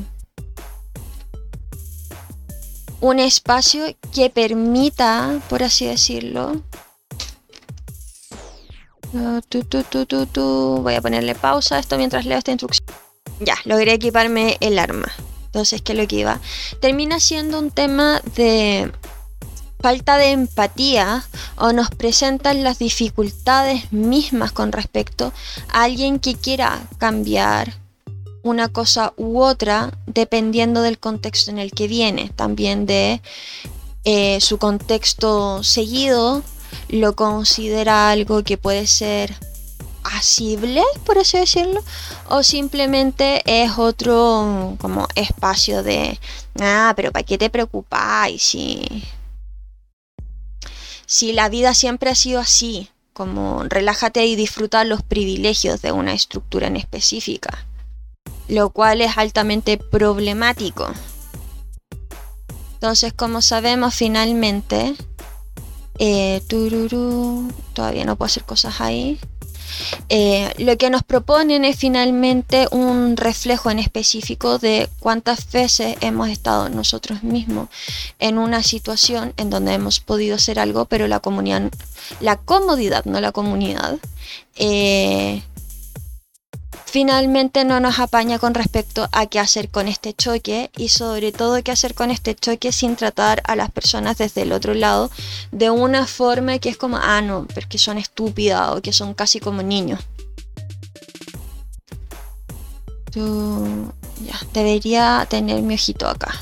un 3.08 3.20
espacio 3.20 3.96
que 4.12 4.30
permita, 4.30 5.40
por 5.48 5.62
así 5.62 5.86
decirlo, 5.86 6.60
voy 10.82 10.94
a 10.94 11.00
ponerle 11.00 11.36
pausa 11.36 11.76
a 11.76 11.78
esto 11.78 11.96
mientras 11.98 12.26
leo 12.26 12.38
esta 12.38 12.50
instrucción. 12.50 12.84
Ya, 13.38 13.54
logré 13.64 13.92
equiparme 13.92 14.56
el 14.60 14.78
arma. 14.78 15.12
Entonces, 15.46 15.82
¿qué 15.82 15.92
es 15.92 15.98
lo 15.98 16.08
que 16.08 16.16
iba? 16.16 16.40
Termina 16.80 17.20
siendo 17.20 17.60
un 17.60 17.70
tema 17.70 18.20
de 18.34 18.90
falta 19.78 20.18
de 20.18 20.32
empatía 20.32 21.24
o 21.56 21.72
nos 21.72 21.90
presentan 21.90 22.64
las 22.64 22.80
dificultades 22.80 23.92
mismas 23.92 24.50
con 24.50 24.72
respecto 24.72 25.32
a 25.68 25.84
alguien 25.84 26.18
que 26.18 26.34
quiera 26.34 26.80
cambiar 26.98 27.85
una 28.50 28.68
cosa 28.68 29.12
u 29.16 29.40
otra 29.40 29.92
dependiendo 30.06 30.82
del 30.82 30.98
contexto 30.98 31.50
en 31.50 31.58
el 31.58 31.72
que 31.72 31.88
viene, 31.88 32.30
también 32.34 32.86
de 32.86 33.20
eh, 34.04 34.40
su 34.40 34.58
contexto 34.58 35.62
seguido, 35.64 36.42
lo 36.88 37.16
considera 37.16 38.10
algo 38.10 38.44
que 38.44 38.56
puede 38.56 38.86
ser 38.86 39.36
asible, 40.04 40.82
por 41.04 41.18
así 41.18 41.38
decirlo, 41.38 41.82
o 42.28 42.42
simplemente 42.42 43.42
es 43.44 43.72
otro 43.76 44.76
como 44.80 45.08
espacio 45.16 45.82
de, 45.82 46.18
ah, 46.60 46.92
pero 46.94 47.10
¿para 47.10 47.24
qué 47.24 47.38
te 47.38 47.50
preocupáis 47.50 48.42
si, 48.42 49.04
si 51.06 51.32
la 51.32 51.48
vida 51.48 51.74
siempre 51.74 52.10
ha 52.10 52.14
sido 52.14 52.40
así? 52.40 52.90
Como 53.12 53.64
relájate 53.64 54.24
y 54.26 54.36
disfruta 54.36 54.84
los 54.84 55.02
privilegios 55.02 55.82
de 55.82 55.90
una 55.90 56.12
estructura 56.12 56.66
en 56.66 56.76
específica, 56.76 57.66
lo 58.48 58.70
cual 58.70 59.00
es 59.00 59.16
altamente 59.18 59.78
problemático. 59.78 60.88
Entonces, 62.74 63.12
como 63.12 63.42
sabemos, 63.42 63.94
finalmente, 63.94 64.94
eh, 65.98 66.42
todavía 67.72 68.04
no 68.04 68.16
puedo 68.16 68.26
hacer 68.26 68.44
cosas 68.44 68.80
ahí. 68.80 69.18
Eh, 70.08 70.52
lo 70.58 70.76
que 70.76 70.90
nos 70.90 71.02
proponen 71.02 71.64
es 71.64 71.76
finalmente 71.76 72.68
un 72.70 73.16
reflejo 73.16 73.70
en 73.70 73.78
específico 73.78 74.58
de 74.58 74.88
cuántas 75.00 75.50
veces 75.50 75.96
hemos 76.00 76.28
estado 76.28 76.68
nosotros 76.68 77.22
mismos 77.22 77.68
en 78.18 78.38
una 78.38 78.62
situación 78.62 79.34
en 79.36 79.50
donde 79.50 79.74
hemos 79.74 80.00
podido 80.00 80.36
hacer 80.36 80.58
algo, 80.58 80.84
pero 80.84 81.08
la 81.08 81.20
comunidad, 81.20 81.70
la 82.20 82.36
comodidad, 82.36 83.04
no 83.04 83.20
la 83.20 83.32
comunidad, 83.32 83.98
eh, 84.54 85.42
finalmente 86.96 87.66
no 87.66 87.78
nos 87.78 87.98
apaña 87.98 88.38
con 88.38 88.54
respecto 88.54 89.06
a 89.12 89.26
qué 89.26 89.38
hacer 89.38 89.68
con 89.68 89.86
este 89.86 90.14
choque 90.14 90.70
y 90.78 90.88
sobre 90.88 91.30
todo 91.30 91.62
qué 91.62 91.70
hacer 91.70 91.94
con 91.94 92.10
este 92.10 92.34
choque 92.34 92.72
sin 92.72 92.96
tratar 92.96 93.42
a 93.44 93.54
las 93.54 93.70
personas 93.70 94.16
desde 94.16 94.40
el 94.40 94.52
otro 94.52 94.72
lado 94.72 95.10
de 95.52 95.68
una 95.68 96.06
forma 96.06 96.58
que 96.58 96.70
es 96.70 96.78
como, 96.78 96.96
ah, 96.96 97.20
no, 97.20 97.46
porque 97.52 97.76
son 97.76 97.98
estúpidas 97.98 98.70
o 98.70 98.80
que 98.80 98.94
son 98.94 99.12
casi 99.12 99.40
como 99.40 99.62
niños. 99.62 100.00
ya, 103.12 104.40
debería 104.54 105.26
tener 105.28 105.60
mi 105.60 105.74
ojito 105.74 106.08
acá. 106.08 106.34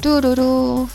Tururú. 0.00 0.88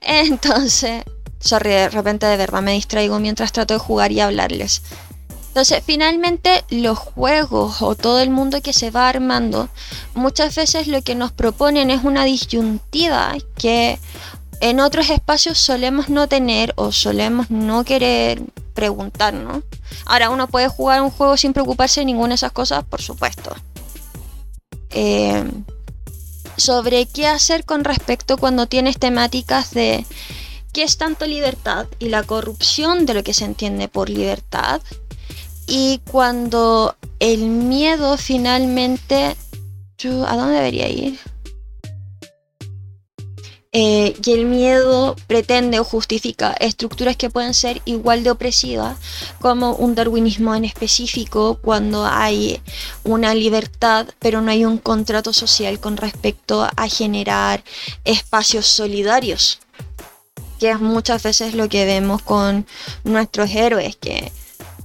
Entonces, 0.00 1.04
sorry, 1.38 1.68
de 1.68 1.90
repente 1.90 2.24
de 2.24 2.38
verdad 2.38 2.62
me 2.62 2.72
distraigo 2.72 3.20
mientras 3.20 3.52
trato 3.52 3.74
de 3.74 3.80
jugar 3.80 4.10
y 4.10 4.20
hablarles. 4.20 4.80
Entonces, 5.52 5.82
finalmente, 5.84 6.64
los 6.70 6.98
juegos 6.98 7.82
o 7.82 7.94
todo 7.94 8.20
el 8.20 8.30
mundo 8.30 8.62
que 8.62 8.72
se 8.72 8.90
va 8.90 9.10
armando, 9.10 9.68
muchas 10.14 10.54
veces 10.54 10.86
lo 10.86 11.02
que 11.02 11.14
nos 11.14 11.30
proponen 11.30 11.90
es 11.90 12.04
una 12.04 12.24
disyuntiva 12.24 13.34
que 13.58 13.98
en 14.60 14.80
otros 14.80 15.10
espacios 15.10 15.58
solemos 15.58 16.08
no 16.08 16.26
tener 16.26 16.72
o 16.76 16.90
solemos 16.90 17.50
no 17.50 17.84
querer 17.84 18.42
preguntarnos. 18.72 19.62
Ahora, 20.06 20.30
uno 20.30 20.48
puede 20.48 20.68
jugar 20.68 21.02
un 21.02 21.10
juego 21.10 21.36
sin 21.36 21.52
preocuparse 21.52 22.00
de 22.00 22.06
ninguna 22.06 22.30
de 22.30 22.36
esas 22.36 22.52
cosas, 22.52 22.82
por 22.84 23.02
supuesto. 23.02 23.54
Eh, 24.88 25.44
sobre 26.56 27.04
qué 27.04 27.26
hacer 27.26 27.66
con 27.66 27.84
respecto 27.84 28.38
cuando 28.38 28.68
tienes 28.68 28.98
temáticas 28.98 29.72
de 29.72 30.06
qué 30.72 30.82
es 30.82 30.96
tanto 30.96 31.26
libertad 31.26 31.88
y 31.98 32.08
la 32.08 32.22
corrupción 32.22 33.04
de 33.04 33.12
lo 33.12 33.22
que 33.22 33.34
se 33.34 33.44
entiende 33.44 33.88
por 33.88 34.08
libertad 34.08 34.80
y 35.66 36.00
cuando 36.10 36.96
el 37.18 37.40
miedo 37.40 38.16
finalmente... 38.16 39.36
¿A 40.04 40.36
dónde 40.36 40.54
debería 40.54 40.88
ir? 40.88 41.20
Eh, 43.74 44.14
y 44.22 44.32
el 44.32 44.44
miedo 44.44 45.16
pretende 45.26 45.80
o 45.80 45.84
justifica 45.84 46.52
estructuras 46.52 47.16
que 47.16 47.30
pueden 47.30 47.54
ser 47.54 47.80
igual 47.86 48.22
de 48.22 48.30
opresivas 48.30 48.98
como 49.40 49.74
un 49.76 49.94
darwinismo 49.94 50.54
en 50.54 50.66
específico 50.66 51.58
cuando 51.62 52.04
hay 52.04 52.60
una 53.02 53.34
libertad 53.34 54.08
pero 54.18 54.42
no 54.42 54.50
hay 54.50 54.66
un 54.66 54.76
contrato 54.76 55.32
social 55.32 55.80
con 55.80 55.96
respecto 55.96 56.68
a 56.76 56.86
generar 56.86 57.64
espacios 58.04 58.66
solidarios 58.66 59.58
que 60.60 60.70
es 60.70 60.78
muchas 60.78 61.22
veces 61.22 61.54
lo 61.54 61.70
que 61.70 61.86
vemos 61.86 62.20
con 62.20 62.66
nuestros 63.04 63.48
héroes 63.54 63.96
que 63.96 64.30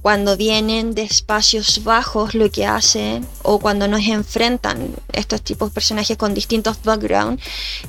cuando 0.02 0.36
vienen 0.36 0.94
de 0.94 1.02
espacios 1.02 1.84
bajos 1.84 2.34
lo 2.34 2.50
que 2.50 2.66
hacen 2.66 3.26
o 3.42 3.58
cuando 3.58 3.88
nos 3.88 4.06
enfrentan 4.06 4.94
estos 5.12 5.42
tipos 5.42 5.70
de 5.70 5.74
personajes 5.74 6.16
con 6.16 6.34
distintos 6.34 6.82
backgrounds 6.82 7.42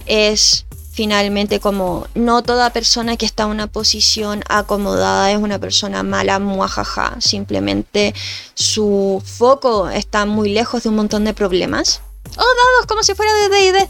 es 0.06 0.66
finalmente 0.92 1.62
como 1.62 2.08
no 2.14 2.44
toda 2.44 2.72
persona 2.72 3.16
que 3.16 3.26
está 3.26 3.44
en 3.44 3.52
una 3.52 3.68
posición 3.68 4.44
acomodada 4.50 5.32
es 5.32 5.38
una 5.38 5.58
persona 5.58 6.04
mala, 6.04 6.40
muajaja, 6.40 7.16
simplemente 7.22 8.14
su 8.54 9.24
foco 9.26 9.90
está 9.90 10.26
muy 10.26 10.50
lejos 10.50 10.84
de 10.84 10.90
un 10.90 10.96
montón 10.96 11.24
de 11.24 11.34
problemas. 11.34 12.02
Oh, 12.36 12.42
dados, 12.42 12.86
como 12.88 13.04
si 13.04 13.16
fuera 13.16 13.34
de 13.34 13.50
D&D. 13.50 13.90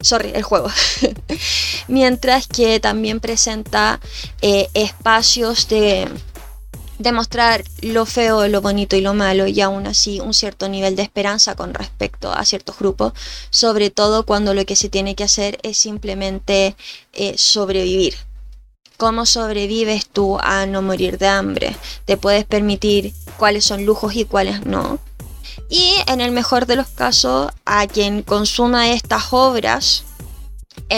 Sorry, 0.00 0.32
el 0.34 0.42
juego. 0.42 0.70
Mientras 1.88 2.46
que 2.46 2.80
también 2.80 3.20
presenta 3.20 4.00
eh, 4.40 4.68
espacios 4.72 5.68
de 5.68 6.08
demostrar 6.98 7.64
lo 7.80 8.06
feo, 8.06 8.46
lo 8.48 8.60
bonito 8.60 8.96
y 8.96 9.00
lo 9.00 9.14
malo 9.14 9.46
y 9.46 9.60
aún 9.60 9.86
así 9.86 10.20
un 10.20 10.34
cierto 10.34 10.68
nivel 10.68 10.96
de 10.96 11.02
esperanza 11.02 11.54
con 11.54 11.74
respecto 11.74 12.32
a 12.32 12.44
ciertos 12.44 12.78
grupos, 12.78 13.12
sobre 13.50 13.90
todo 13.90 14.24
cuando 14.26 14.54
lo 14.54 14.64
que 14.64 14.76
se 14.76 14.88
tiene 14.88 15.14
que 15.14 15.24
hacer 15.24 15.58
es 15.62 15.78
simplemente 15.78 16.76
eh, 17.12 17.34
sobrevivir. 17.36 18.14
¿Cómo 18.96 19.26
sobrevives 19.26 20.06
tú 20.06 20.38
a 20.40 20.66
no 20.66 20.80
morir 20.80 21.18
de 21.18 21.26
hambre? 21.26 21.76
¿Te 22.04 22.16
puedes 22.16 22.44
permitir 22.44 23.12
cuáles 23.36 23.64
son 23.64 23.84
lujos 23.84 24.14
y 24.14 24.24
cuáles 24.24 24.64
no? 24.64 25.00
Y 25.68 25.94
en 26.06 26.20
el 26.20 26.30
mejor 26.30 26.66
de 26.66 26.76
los 26.76 26.88
casos, 26.88 27.50
a 27.64 27.86
quien 27.88 28.22
consuma 28.22 28.90
estas 28.90 29.32
obras, 29.32 30.04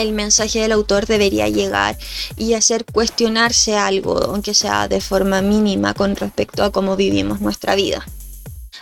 el 0.01 0.13
mensaje 0.13 0.59
del 0.59 0.71
autor 0.71 1.05
debería 1.05 1.47
llegar 1.49 1.97
y 2.35 2.53
hacer 2.53 2.85
cuestionarse 2.85 3.75
algo, 3.75 4.17
aunque 4.17 4.53
sea 4.53 4.87
de 4.87 5.01
forma 5.01 5.41
mínima, 5.41 5.93
con 5.93 6.15
respecto 6.15 6.63
a 6.63 6.71
cómo 6.71 6.95
vivimos 6.95 7.41
nuestra 7.41 7.75
vida. 7.75 8.05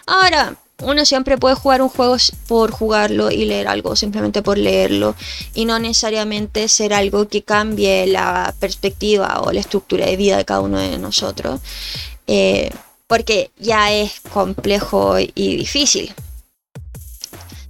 Ahora, 0.06 0.56
uno 0.82 1.06
siempre 1.06 1.38
puede 1.38 1.56
jugar 1.56 1.82
un 1.82 1.90
juego 1.90 2.18
por 2.48 2.72
jugarlo 2.72 3.32
y 3.32 3.46
leer 3.46 3.68
algo 3.68 3.96
simplemente 3.96 4.42
por 4.42 4.58
leerlo 4.58 5.16
y 5.54 5.66
no 5.66 5.80
necesariamente 5.80 6.68
ser 6.68 6.94
algo 6.94 7.28
que 7.28 7.44
cambie 7.44 8.08
la 8.08 8.54
perspectiva 8.60 9.42
o 9.42 9.52
la 9.52 9.62
estructura 9.62 10.06
de 10.06 10.18
vida 10.18 10.38
de 10.38 10.46
cada 10.46 10.60
uno 10.60 10.78
de 10.80 10.98
nosotros, 10.98 11.62
eh, 12.28 12.72
porque 13.08 13.52
ya 13.58 13.94
es 13.94 14.20
complejo 14.34 15.18
y 15.20 15.58
difícil. 15.58 16.14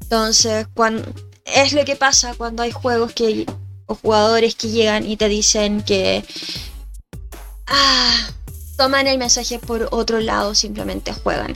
Entonces, 0.02 0.68
cuando, 0.74 1.04
es 1.46 1.74
lo 1.74 1.86
que 1.86 1.96
pasa 1.96 2.34
cuando 2.36 2.64
hay 2.64 2.72
juegos 2.72 3.14
que 3.14 3.46
o 3.86 3.96
jugadores 3.96 4.56
que 4.56 4.70
llegan 4.70 5.08
y 5.08 5.16
te 5.16 5.30
dicen 5.30 5.84
que 5.84 6.26
ah, 7.68 8.30
toman 8.78 9.06
el 9.06 9.20
mensaje 9.20 9.60
por 9.60 9.88
otro 9.92 10.20
lado, 10.20 10.56
simplemente 10.56 11.14
juegan. 11.14 11.56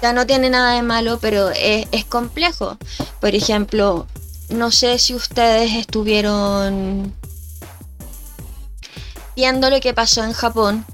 Ya 0.00 0.12
no 0.12 0.26
tiene 0.26 0.48
nada 0.48 0.74
de 0.76 0.82
malo, 0.82 1.18
pero 1.20 1.50
es, 1.50 1.86
es 1.90 2.04
complejo. 2.04 2.78
Por 3.20 3.34
ejemplo, 3.34 4.06
no 4.48 4.70
sé 4.70 4.98
si 4.98 5.14
ustedes 5.14 5.72
estuvieron 5.72 7.12
viendo 9.36 9.68
lo 9.68 9.80
que 9.80 9.92
pasó 9.92 10.22
en 10.22 10.32
Japón, 10.32 10.86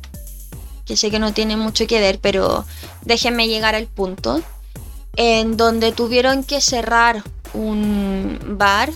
que 0.86 0.96
sé 0.96 1.10
que 1.10 1.18
no 1.18 1.32
tiene 1.34 1.56
mucho 1.56 1.86
que 1.86 2.00
ver, 2.00 2.18
pero 2.20 2.64
déjenme 3.02 3.48
llegar 3.48 3.74
al 3.74 3.86
punto 3.86 4.42
en 5.16 5.56
donde 5.56 5.92
tuvieron 5.92 6.44
que 6.44 6.60
cerrar 6.60 7.22
un 7.54 8.38
bar 8.58 8.92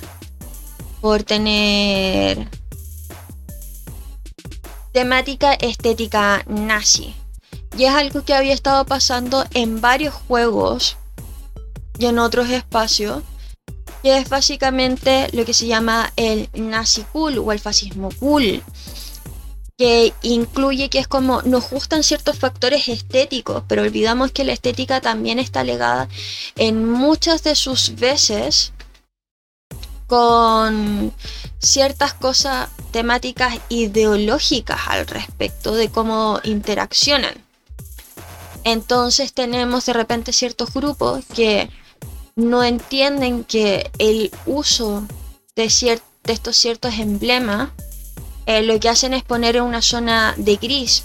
por 1.00 1.22
tener 1.22 2.48
temática 4.92 5.54
estética 5.54 6.44
nazi. 6.46 7.14
Y 7.76 7.84
es 7.84 7.94
algo 7.94 8.24
que 8.24 8.34
había 8.34 8.52
estado 8.52 8.84
pasando 8.84 9.44
en 9.54 9.80
varios 9.80 10.14
juegos 10.14 10.96
y 11.98 12.06
en 12.06 12.18
otros 12.18 12.50
espacios. 12.50 13.22
Y 14.02 14.08
es 14.10 14.28
básicamente 14.28 15.28
lo 15.32 15.44
que 15.44 15.54
se 15.54 15.66
llama 15.66 16.12
el 16.16 16.48
nazi 16.54 17.02
cool 17.12 17.38
o 17.38 17.52
el 17.52 17.60
fascismo 17.60 18.10
cool 18.18 18.62
que 19.80 20.12
incluye 20.20 20.90
que 20.90 20.98
es 20.98 21.08
como 21.08 21.40
nos 21.40 21.70
gustan 21.70 22.02
ciertos 22.02 22.38
factores 22.38 22.86
estéticos, 22.88 23.64
pero 23.66 23.80
olvidamos 23.80 24.30
que 24.30 24.44
la 24.44 24.52
estética 24.52 25.00
también 25.00 25.38
está 25.38 25.64
legada 25.64 26.06
en 26.56 26.86
muchas 26.86 27.42
de 27.44 27.54
sus 27.54 27.94
veces 27.94 28.74
con 30.06 31.14
ciertas 31.60 32.12
cosas 32.12 32.68
temáticas 32.90 33.58
ideológicas 33.70 34.80
al 34.86 35.06
respecto 35.06 35.74
de 35.74 35.88
cómo 35.88 36.40
interaccionan. 36.44 37.32
Entonces 38.64 39.32
tenemos 39.32 39.86
de 39.86 39.94
repente 39.94 40.34
ciertos 40.34 40.74
grupos 40.74 41.24
que 41.34 41.70
no 42.36 42.62
entienden 42.64 43.44
que 43.44 43.90
el 43.96 44.30
uso 44.44 45.06
de, 45.56 46.02
de 46.24 46.32
estos 46.34 46.58
ciertos 46.58 46.98
emblemas 46.98 47.70
eh, 48.50 48.64
lo 48.64 48.80
que 48.80 48.88
hacen 48.88 49.14
es 49.14 49.22
poner 49.22 49.54
en 49.54 49.62
una 49.62 49.80
zona 49.80 50.34
de 50.36 50.56
gris, 50.56 51.04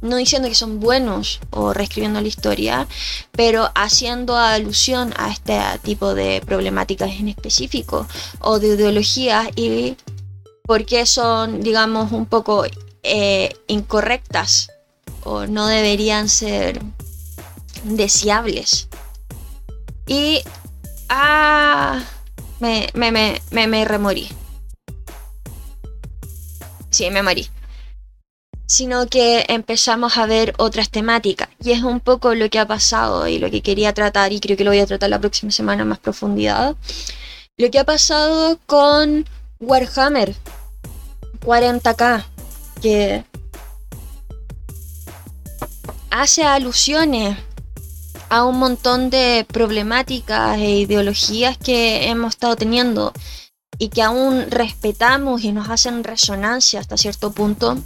no 0.00 0.14
diciendo 0.14 0.48
que 0.48 0.54
son 0.54 0.78
buenos 0.78 1.40
o 1.50 1.72
reescribiendo 1.72 2.20
la 2.20 2.28
historia, 2.28 2.86
pero 3.32 3.68
haciendo 3.74 4.36
alusión 4.36 5.12
a 5.16 5.32
este 5.32 5.60
tipo 5.82 6.14
de 6.14 6.40
problemáticas 6.46 7.10
en 7.18 7.26
específico 7.26 8.06
o 8.38 8.60
de 8.60 8.68
ideologías 8.68 9.48
y 9.56 9.96
por 10.62 10.86
qué 10.86 11.04
son, 11.04 11.62
digamos, 11.62 12.12
un 12.12 12.26
poco 12.26 12.64
eh, 13.02 13.56
incorrectas 13.66 14.68
o 15.24 15.48
no 15.48 15.66
deberían 15.66 16.28
ser 16.28 16.80
deseables. 17.82 18.86
Y... 20.06 20.42
Ah, 21.08 22.04
me, 22.60 22.88
me, 22.94 23.10
me, 23.10 23.42
me, 23.50 23.66
me 23.66 23.84
remorí 23.84 24.28
sí, 26.94 27.10
me 27.10 27.22
morí. 27.22 27.48
Sino 28.66 29.06
que 29.08 29.44
empezamos 29.48 30.16
a 30.16 30.26
ver 30.26 30.54
otras 30.58 30.90
temáticas. 30.90 31.48
Y 31.62 31.72
es 31.72 31.82
un 31.82 32.00
poco 32.00 32.34
lo 32.34 32.48
que 32.48 32.58
ha 32.58 32.66
pasado 32.66 33.28
y 33.28 33.38
lo 33.38 33.50
que 33.50 33.60
quería 33.60 33.92
tratar, 33.92 34.32
y 34.32 34.40
creo 34.40 34.56
que 34.56 34.64
lo 34.64 34.70
voy 34.70 34.80
a 34.80 34.86
tratar 34.86 35.10
la 35.10 35.20
próxima 35.20 35.52
semana 35.52 35.82
en 35.82 35.88
más 35.88 35.98
profundidad. 35.98 36.76
Lo 37.58 37.70
que 37.70 37.78
ha 37.78 37.84
pasado 37.84 38.58
con 38.66 39.26
Warhammer 39.60 40.34
40k, 41.40 42.24
que 42.80 43.24
hace 46.10 46.44
alusiones 46.44 47.36
a 48.28 48.44
un 48.44 48.58
montón 48.58 49.10
de 49.10 49.46
problemáticas 49.52 50.58
e 50.58 50.78
ideologías 50.80 51.58
que 51.58 52.08
hemos 52.08 52.34
estado 52.34 52.56
teniendo 52.56 53.12
y 53.78 53.88
que 53.88 54.02
aún 54.02 54.50
respetamos 54.50 55.44
y 55.44 55.52
nos 55.52 55.68
hacen 55.68 56.04
resonancia 56.04 56.80
hasta 56.80 56.96
cierto 56.96 57.32
punto, 57.32 57.76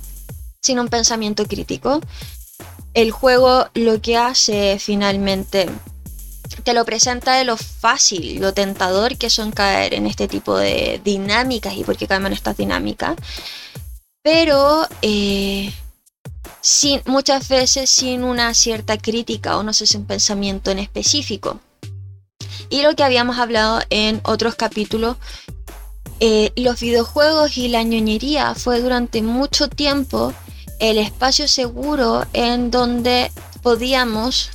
sin 0.62 0.78
un 0.78 0.88
pensamiento 0.88 1.46
crítico, 1.46 2.00
el 2.94 3.10
juego 3.10 3.68
lo 3.74 4.00
que 4.00 4.16
hace 4.16 4.78
finalmente 4.78 5.68
te 6.64 6.74
lo 6.74 6.84
presenta 6.84 7.34
de 7.34 7.44
lo 7.44 7.56
fácil, 7.56 8.40
lo 8.40 8.52
tentador 8.52 9.16
que 9.16 9.30
son 9.30 9.52
caer 9.52 9.94
en 9.94 10.06
este 10.06 10.28
tipo 10.28 10.56
de 10.56 11.00
dinámicas 11.04 11.74
y 11.74 11.84
por 11.84 11.96
qué 11.96 12.06
caemos 12.06 12.28
en 12.28 12.32
estas 12.32 12.56
dinámicas, 12.56 13.16
pero 14.22 14.86
eh, 15.02 15.72
sin, 16.60 17.00
muchas 17.06 17.48
veces 17.48 17.88
sin 17.88 18.24
una 18.24 18.52
cierta 18.54 18.98
crítica 18.98 19.56
o 19.56 19.62
no 19.62 19.72
sé 19.72 19.86
si 19.86 19.96
un 19.96 20.06
pensamiento 20.06 20.70
en 20.70 20.78
específico. 20.78 21.60
Y 22.70 22.82
lo 22.82 22.94
que 22.94 23.04
habíamos 23.04 23.38
hablado 23.38 23.80
en 23.88 24.20
otros 24.24 24.54
capítulos 24.54 25.16
eh, 26.20 26.52
los 26.56 26.80
videojuegos 26.80 27.56
y 27.56 27.68
la 27.68 27.82
ñoñería 27.82 28.54
fue 28.54 28.80
durante 28.80 29.22
mucho 29.22 29.68
tiempo 29.68 30.32
el 30.80 30.98
espacio 30.98 31.48
seguro 31.48 32.24
en 32.32 32.70
donde 32.70 33.30
podíamos... 33.62 34.50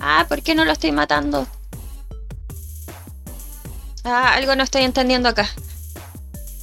Ah, 0.00 0.26
¿por 0.28 0.42
qué 0.42 0.54
no 0.54 0.64
lo 0.64 0.72
estoy 0.72 0.92
matando? 0.92 1.46
Ah, 4.04 4.34
algo 4.34 4.54
no 4.54 4.62
estoy 4.62 4.82
entendiendo 4.82 5.28
acá. 5.28 5.48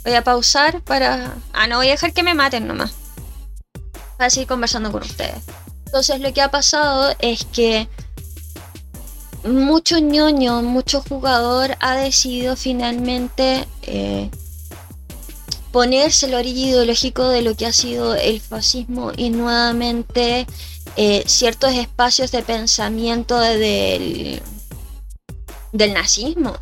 Voy 0.04 0.14
a 0.14 0.24
pausar 0.24 0.82
para... 0.82 1.34
Ah, 1.54 1.68
no 1.68 1.78
voy 1.78 1.88
a 1.88 1.92
dejar 1.92 2.14
que 2.14 2.24
me 2.24 2.34
maten 2.34 2.68
nomás. 2.68 2.94
Para 4.18 4.30
seguir 4.30 4.48
conversando 4.48 4.92
con 4.92 5.02
ustedes. 5.02 5.44
Entonces 5.86 6.22
lo 6.22 6.34
que 6.34 6.42
ha 6.42 6.52
pasado 6.52 7.16
es 7.20 7.46
que 7.46 7.90
mucho 9.44 10.00
ñoño, 10.00 10.62
mucho 10.62 11.02
jugador 11.02 11.76
ha 11.80 11.96
decidido 11.96 12.56
finalmente 12.56 13.66
eh, 13.84 14.30
ponerse 15.72 16.28
el 16.28 16.36
origen 16.36 16.70
ideológico 16.70 17.28
de 17.30 17.42
lo 17.42 17.56
que 17.56 17.66
ha 17.66 17.74
sido 17.74 18.16
el 18.16 18.40
fascismo 18.42 19.12
y 19.16 19.30
nuevamente 19.30 20.46
eh, 20.96 21.24
ciertos 21.26 21.74
espacios 21.74 22.32
de 22.32 22.44
pensamiento 22.44 23.40
del, 23.40 24.42
del 25.72 25.94
nazismo. 25.94 26.56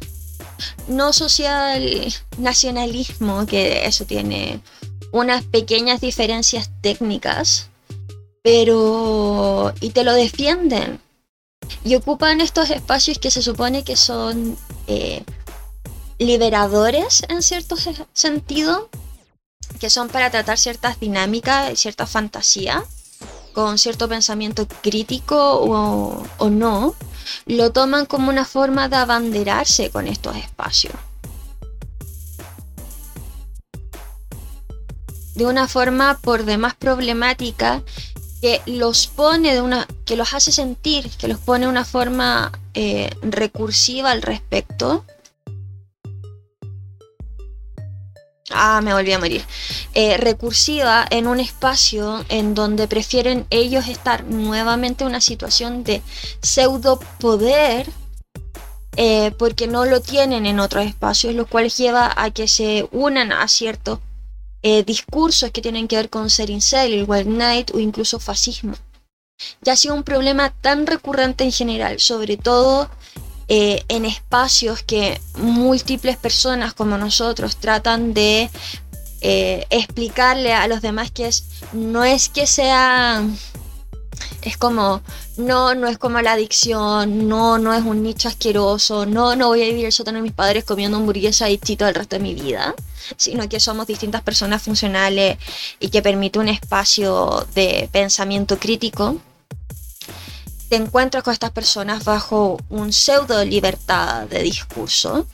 No 0.87 1.13
social 1.13 2.13
nacionalismo, 2.37 3.45
que 3.45 3.85
eso 3.85 4.05
tiene 4.05 4.61
unas 5.11 5.43
pequeñas 5.43 6.01
diferencias 6.01 6.69
técnicas, 6.81 7.69
pero... 8.43 9.73
y 9.81 9.89
te 9.89 10.03
lo 10.03 10.13
defienden 10.13 10.99
y 11.83 11.95
ocupan 11.95 12.41
estos 12.41 12.69
espacios 12.69 13.19
que 13.19 13.31
se 13.31 13.41
supone 13.41 13.83
que 13.83 13.95
son 13.95 14.57
eh, 14.87 15.23
liberadores 16.17 17.23
en 17.29 17.41
cierto 17.41 17.75
sentido, 18.13 18.89
que 19.79 19.89
son 19.89 20.09
para 20.09 20.29
tratar 20.29 20.57
ciertas 20.57 20.99
dinámicas, 20.99 21.79
cierta 21.79 22.05
fantasía, 22.05 22.83
con 23.53 23.77
cierto 23.77 24.07
pensamiento 24.07 24.67
crítico 24.81 25.37
o, 25.37 26.23
o 26.37 26.49
no, 26.49 26.95
lo 27.45 27.71
toman 27.71 28.05
como 28.05 28.29
una 28.29 28.45
forma 28.45 28.89
de 28.89 28.97
abanderarse 28.97 29.89
con 29.89 30.07
estos 30.07 30.35
espacios. 30.35 30.95
de 35.39 35.45
una 35.45 35.69
forma 35.69 36.19
por 36.21 36.43
demás 36.43 36.75
problemática 36.75 37.81
que 38.41 38.61
los 38.65 39.07
pone 39.07 39.53
de 39.53 39.61
una, 39.61 39.87
que 40.05 40.15
los 40.15 40.33
hace 40.33 40.51
sentir, 40.51 41.09
que 41.17 41.27
los 41.27 41.39
pone 41.39 41.65
de 41.65 41.71
una 41.71 41.85
forma 41.85 42.51
eh, 42.73 43.09
recursiva 43.21 44.11
al 44.11 44.21
respecto. 44.21 45.05
Ah, 48.51 48.81
me 48.81 48.93
volví 48.93 49.11
a 49.11 49.19
morir. 49.19 49.43
Eh, 49.93 50.17
recursiva 50.17 51.05
en 51.09 51.27
un 51.27 51.39
espacio 51.39 52.25
en 52.29 52.55
donde 52.55 52.87
prefieren 52.87 53.45
ellos 53.51 53.87
estar 53.87 54.23
nuevamente 54.23 55.03
en 55.03 55.09
una 55.09 55.21
situación 55.21 55.83
de 55.83 56.01
pseudo 56.41 56.99
poder 57.19 57.87
eh, 58.95 59.31
porque 59.37 59.67
no 59.67 59.85
lo 59.85 60.01
tienen 60.01 60.45
en 60.45 60.59
otros 60.59 60.85
espacios, 60.85 61.35
lo 61.35 61.45
cual 61.45 61.69
lleva 61.69 62.11
a 62.15 62.31
que 62.31 62.47
se 62.47 62.87
unan 62.91 63.31
a 63.31 63.47
ciertos 63.47 63.99
eh, 64.63 64.83
discursos 64.83 65.51
que 65.51 65.61
tienen 65.61 65.87
que 65.87 65.95
ver 65.95 66.09
con 66.09 66.29
ser 66.29 66.49
incel, 66.49 66.93
el 66.93 67.05
white 67.07 67.29
knight 67.29 67.71
o 67.73 67.79
incluso 67.79 68.19
fascismo. 68.19 68.75
Ya 69.61 69.73
ha 69.73 69.75
sido 69.75 69.95
un 69.95 70.03
problema 70.03 70.49
tan 70.49 70.85
recurrente 70.85 71.43
en 71.43 71.51
general, 71.51 71.99
sobre 71.99 72.35
todo 72.35 72.89
eh, 73.47 73.83
en 73.87 74.05
espacios 74.05 74.83
que 74.83 75.21
múltiples 75.37 76.17
personas 76.17 76.73
como 76.73 76.97
nosotros 76.97 77.57
tratan 77.57 78.13
de 78.13 78.49
explicarle 79.21 80.53
a 80.53 80.65
los 80.69 80.81
demás 80.81 81.11
que 81.11 81.27
es, 81.27 81.43
no 81.73 82.05
es 82.05 82.29
que 82.29 82.47
sea 82.47 83.21
es 84.41 84.57
como, 84.57 85.01
no, 85.37 85.75
no 85.75 85.87
es 85.87 85.97
como 85.97 86.21
la 86.21 86.33
adicción, 86.33 87.27
no, 87.27 87.57
no 87.57 87.73
es 87.73 87.83
un 87.83 88.03
nicho 88.03 88.27
asqueroso, 88.27 89.05
no, 89.05 89.35
no 89.35 89.47
voy 89.47 89.63
a 89.63 89.65
vivir 89.65 89.85
el 89.85 89.91
sótano 89.91 90.17
de 90.17 90.23
mis 90.23 90.33
padres 90.33 90.63
comiendo 90.63 90.97
hamburguesa 90.97 91.49
y 91.49 91.57
chito 91.57 91.87
el 91.87 91.95
resto 91.95 92.15
de 92.15 92.23
mi 92.23 92.33
vida, 92.33 92.75
sino 93.17 93.47
que 93.49 93.59
somos 93.59 93.87
distintas 93.87 94.21
personas 94.21 94.61
funcionales 94.61 95.37
y 95.79 95.89
que 95.89 96.01
permite 96.01 96.39
un 96.39 96.47
espacio 96.47 97.45
de 97.55 97.89
pensamiento 97.91 98.57
crítico. 98.57 99.17
Te 100.69 100.75
encuentras 100.75 101.23
con 101.23 101.33
estas 101.33 101.51
personas 101.51 102.03
bajo 102.05 102.59
un 102.69 102.93
pseudo 102.93 103.43
libertad 103.43 104.27
de 104.27 104.43
discurso 104.43 105.25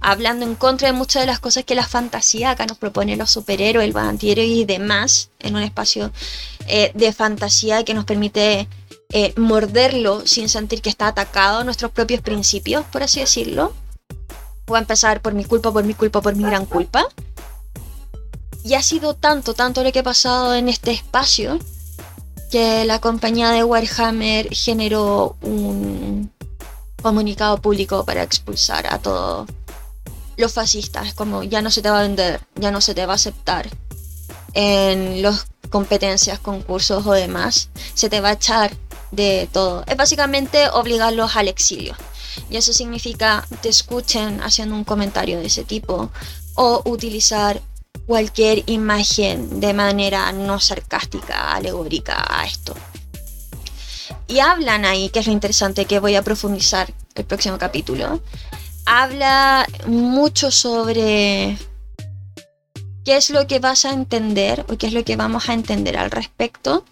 hablando 0.00 0.44
en 0.44 0.54
contra 0.54 0.88
de 0.88 0.92
muchas 0.92 1.22
de 1.22 1.26
las 1.26 1.40
cosas 1.40 1.64
que 1.64 1.74
la 1.74 1.86
fantasía 1.86 2.50
acá 2.50 2.66
nos 2.66 2.78
propone 2.78 3.16
los 3.16 3.30
superhéroes, 3.30 3.88
el 3.88 3.96
antihéroe 3.96 4.46
y 4.46 4.64
demás, 4.64 5.30
en 5.38 5.56
un 5.56 5.62
espacio 5.62 6.12
eh, 6.66 6.92
de 6.94 7.12
fantasía 7.12 7.84
que 7.84 7.94
nos 7.94 8.04
permite 8.04 8.68
eh, 9.12 9.32
morderlo 9.36 10.26
sin 10.26 10.48
sentir 10.48 10.82
que 10.82 10.90
está 10.90 11.08
atacado 11.08 11.60
a 11.60 11.64
nuestros 11.64 11.90
propios 11.90 12.20
principios, 12.20 12.84
por 12.86 13.02
así 13.02 13.20
decirlo. 13.20 13.72
Voy 14.66 14.76
a 14.76 14.80
empezar 14.80 15.20
por 15.20 15.34
mi 15.34 15.44
culpa, 15.44 15.72
por 15.72 15.84
mi 15.84 15.94
culpa, 15.94 16.20
por 16.20 16.36
mi 16.36 16.44
gran 16.44 16.66
culpa. 16.66 17.06
Y 18.62 18.74
ha 18.74 18.82
sido 18.82 19.14
tanto, 19.14 19.54
tanto 19.54 19.82
lo 19.82 19.90
que 19.90 20.00
ha 20.00 20.04
pasado 20.04 20.54
en 20.54 20.68
este 20.68 20.92
espacio 20.92 21.58
que 22.52 22.84
la 22.84 23.00
compañía 23.00 23.50
de 23.50 23.64
Warhammer 23.64 24.48
generó 24.54 25.36
un 25.40 26.30
comunicado 27.02 27.58
público 27.60 28.04
para 28.04 28.22
expulsar 28.22 28.86
a 28.92 28.98
todo 28.98 29.46
los 30.40 30.52
fascistas, 30.52 31.14
como 31.14 31.42
ya 31.42 31.62
no 31.62 31.70
se 31.70 31.82
te 31.82 31.90
va 31.90 32.00
a 32.00 32.02
vender, 32.02 32.40
ya 32.56 32.70
no 32.70 32.80
se 32.80 32.94
te 32.94 33.06
va 33.06 33.12
a 33.12 33.16
aceptar 33.16 33.68
en 34.54 35.22
las 35.22 35.46
competencias, 35.70 36.38
concursos 36.40 37.06
o 37.06 37.12
demás, 37.12 37.68
se 37.94 38.08
te 38.08 38.20
va 38.20 38.30
a 38.30 38.32
echar 38.32 38.72
de 39.12 39.48
todo. 39.52 39.84
Es 39.86 39.96
básicamente 39.96 40.68
obligarlos 40.70 41.36
al 41.36 41.48
exilio. 41.48 41.94
Y 42.48 42.56
eso 42.56 42.72
significa 42.72 43.46
te 43.60 43.68
escuchen 43.68 44.40
haciendo 44.42 44.74
un 44.74 44.84
comentario 44.84 45.38
de 45.38 45.46
ese 45.46 45.64
tipo 45.64 46.10
o 46.54 46.82
utilizar 46.84 47.60
cualquier 48.06 48.64
imagen 48.66 49.60
de 49.60 49.72
manera 49.72 50.32
no 50.32 50.58
sarcástica, 50.58 51.54
alegórica 51.54 52.24
a 52.28 52.44
esto. 52.46 52.74
Y 54.26 54.40
hablan 54.40 54.84
ahí, 54.84 55.10
que 55.10 55.20
es 55.20 55.26
lo 55.26 55.32
interesante 55.32 55.84
que 55.84 55.98
voy 55.98 56.14
a 56.14 56.22
profundizar 56.22 56.92
el 57.14 57.24
próximo 57.24 57.58
capítulo, 57.58 58.20
habla 58.92 59.68
mucho 59.86 60.50
sobre 60.50 61.56
qué 63.04 63.16
es 63.16 63.30
lo 63.30 63.46
que 63.46 63.60
vas 63.60 63.84
a 63.84 63.92
entender 63.92 64.66
o 64.68 64.76
qué 64.76 64.88
es 64.88 64.92
lo 64.92 65.04
que 65.04 65.14
vamos 65.14 65.48
a 65.48 65.52
entender 65.54 65.96
al 65.96 66.10
respecto. 66.10 66.84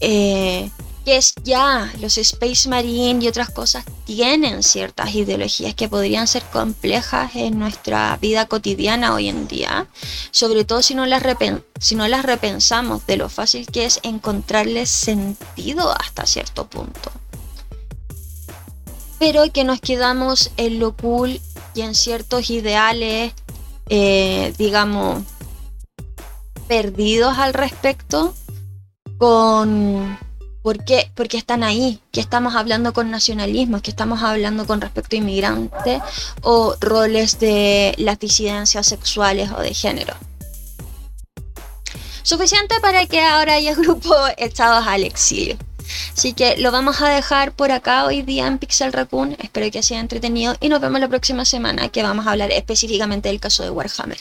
Eh, 0.00 0.70
que 1.06 1.16
es 1.16 1.34
ya 1.42 1.90
los 2.00 2.18
Space 2.18 2.68
Marine 2.68 3.24
y 3.24 3.28
otras 3.28 3.48
cosas 3.48 3.86
tienen 4.04 4.62
ciertas 4.62 5.14
ideologías 5.14 5.74
que 5.74 5.88
podrían 5.88 6.26
ser 6.26 6.42
complejas 6.52 7.34
en 7.34 7.58
nuestra 7.58 8.18
vida 8.20 8.46
cotidiana 8.46 9.14
hoy 9.14 9.28
en 9.28 9.48
día, 9.48 9.86
sobre 10.32 10.64
todo 10.64 10.82
si 10.82 10.94
no 10.94 11.06
las, 11.06 11.22
si 11.80 11.94
no 11.94 12.08
las 12.08 12.26
repensamos 12.26 13.06
de 13.06 13.16
lo 13.16 13.30
fácil 13.30 13.66
que 13.68 13.86
es 13.86 14.00
encontrarles 14.02 14.90
sentido 14.90 15.92
hasta 15.92 16.26
cierto 16.26 16.66
punto 16.66 17.10
pero 19.18 19.50
que 19.52 19.64
nos 19.64 19.80
quedamos 19.80 20.50
en 20.56 20.78
lo 20.78 20.96
cool 20.96 21.40
y 21.74 21.82
en 21.82 21.94
ciertos 21.94 22.50
ideales, 22.50 23.32
eh, 23.88 24.52
digamos, 24.58 25.22
perdidos 26.68 27.38
al 27.38 27.54
respecto 27.54 28.34
con 29.18 30.18
por 30.62 30.84
qué, 30.84 31.12
porque 31.14 31.38
están 31.38 31.62
ahí, 31.62 32.00
que 32.10 32.20
estamos 32.20 32.56
hablando 32.56 32.92
con 32.92 33.10
nacionalismo, 33.10 33.80
que 33.80 33.90
estamos 33.90 34.22
hablando 34.22 34.66
con 34.66 34.80
respecto 34.80 35.14
a 35.14 35.20
inmigrantes 35.20 36.02
o 36.42 36.74
roles 36.80 37.38
de 37.38 37.94
las 37.98 38.18
disidencias 38.18 38.86
sexuales 38.86 39.50
o 39.56 39.60
de 39.60 39.72
género. 39.72 40.14
Suficiente 42.24 42.74
para 42.80 43.06
que 43.06 43.20
ahora 43.20 43.54
haya 43.54 43.74
grupos 43.76 44.16
echados 44.36 44.84
al 44.88 45.04
exilio. 45.04 45.56
Así 46.16 46.32
que 46.32 46.56
lo 46.58 46.72
vamos 46.72 47.00
a 47.02 47.08
dejar 47.08 47.52
por 47.52 47.72
acá 47.72 48.04
hoy 48.04 48.22
día 48.22 48.46
en 48.46 48.58
Pixel 48.58 48.92
Raccoon. 48.92 49.36
Espero 49.40 49.70
que 49.70 49.82
sea 49.82 50.00
entretenido 50.00 50.56
y 50.60 50.68
nos 50.68 50.80
vemos 50.80 51.00
la 51.00 51.08
próxima 51.08 51.44
semana 51.44 51.88
que 51.88 52.02
vamos 52.02 52.26
a 52.26 52.32
hablar 52.32 52.50
específicamente 52.50 53.28
del 53.28 53.40
caso 53.40 53.62
de 53.62 53.70
Warhammer. 53.70 54.18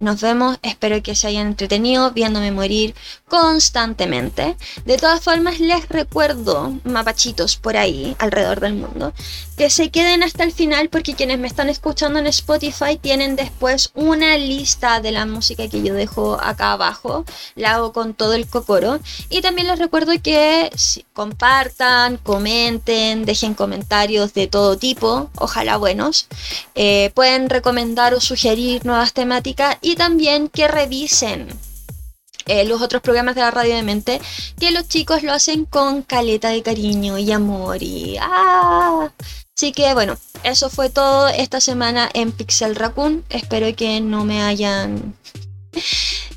Nos 0.00 0.22
vemos, 0.22 0.56
espero 0.62 1.02
que 1.02 1.14
se 1.14 1.26
hayan 1.26 1.48
entretenido 1.48 2.10
viéndome 2.12 2.52
morir 2.52 2.94
constantemente. 3.28 4.56
De 4.86 4.96
todas 4.96 5.20
formas, 5.20 5.60
les 5.60 5.86
recuerdo, 5.90 6.72
mapachitos 6.84 7.56
por 7.56 7.76
ahí, 7.76 8.16
alrededor 8.18 8.60
del 8.60 8.76
mundo, 8.76 9.12
que 9.58 9.68
se 9.68 9.90
queden 9.90 10.22
hasta 10.22 10.44
el 10.44 10.52
final 10.52 10.88
porque 10.88 11.12
quienes 11.14 11.38
me 11.38 11.46
están 11.46 11.68
escuchando 11.68 12.18
en 12.18 12.26
Spotify 12.28 12.96
tienen 12.98 13.36
después 13.36 13.90
una 13.92 14.38
lista 14.38 15.00
de 15.00 15.12
la 15.12 15.26
música 15.26 15.68
que 15.68 15.82
yo 15.82 15.92
dejo 15.92 16.40
acá 16.40 16.72
abajo. 16.72 17.26
La 17.54 17.74
hago 17.74 17.92
con 17.92 18.14
todo 18.14 18.32
el 18.32 18.46
cocoro. 18.46 19.00
Y 19.28 19.42
también 19.42 19.66
les 19.66 19.78
recuerdo 19.78 20.12
que 20.22 20.70
compartan, 21.12 22.16
comenten, 22.16 23.26
dejen 23.26 23.52
comentarios 23.52 24.32
de 24.32 24.46
todo 24.46 24.78
tipo, 24.78 25.28
ojalá 25.34 25.76
buenos. 25.76 26.26
Eh, 26.74 27.10
pueden 27.14 27.50
recomendar 27.50 28.14
o 28.14 28.20
sugerir 28.20 28.86
nuevas 28.86 29.12
temáticas 29.12 29.76
también 29.96 30.48
que 30.48 30.68
revisen 30.68 31.48
eh, 32.46 32.64
los 32.64 32.82
otros 32.82 33.02
programas 33.02 33.34
de 33.34 33.42
la 33.42 33.50
radio 33.50 33.76
de 33.76 33.82
mente, 33.82 34.20
que 34.58 34.70
los 34.70 34.88
chicos 34.88 35.22
lo 35.22 35.32
hacen 35.32 35.66
con 35.66 36.02
caleta 36.02 36.48
de 36.48 36.62
cariño 36.62 37.18
y 37.18 37.30
amor 37.32 37.82
y... 37.82 38.16
¡ah! 38.20 39.10
Así 39.56 39.72
que 39.72 39.92
bueno, 39.94 40.16
eso 40.42 40.70
fue 40.70 40.88
todo 40.88 41.28
esta 41.28 41.60
semana 41.60 42.08
en 42.14 42.32
Pixel 42.32 42.76
Raccoon. 42.76 43.24
Espero 43.28 43.74
que 43.76 44.00
no 44.00 44.24
me 44.24 44.42
hayan... 44.42 45.14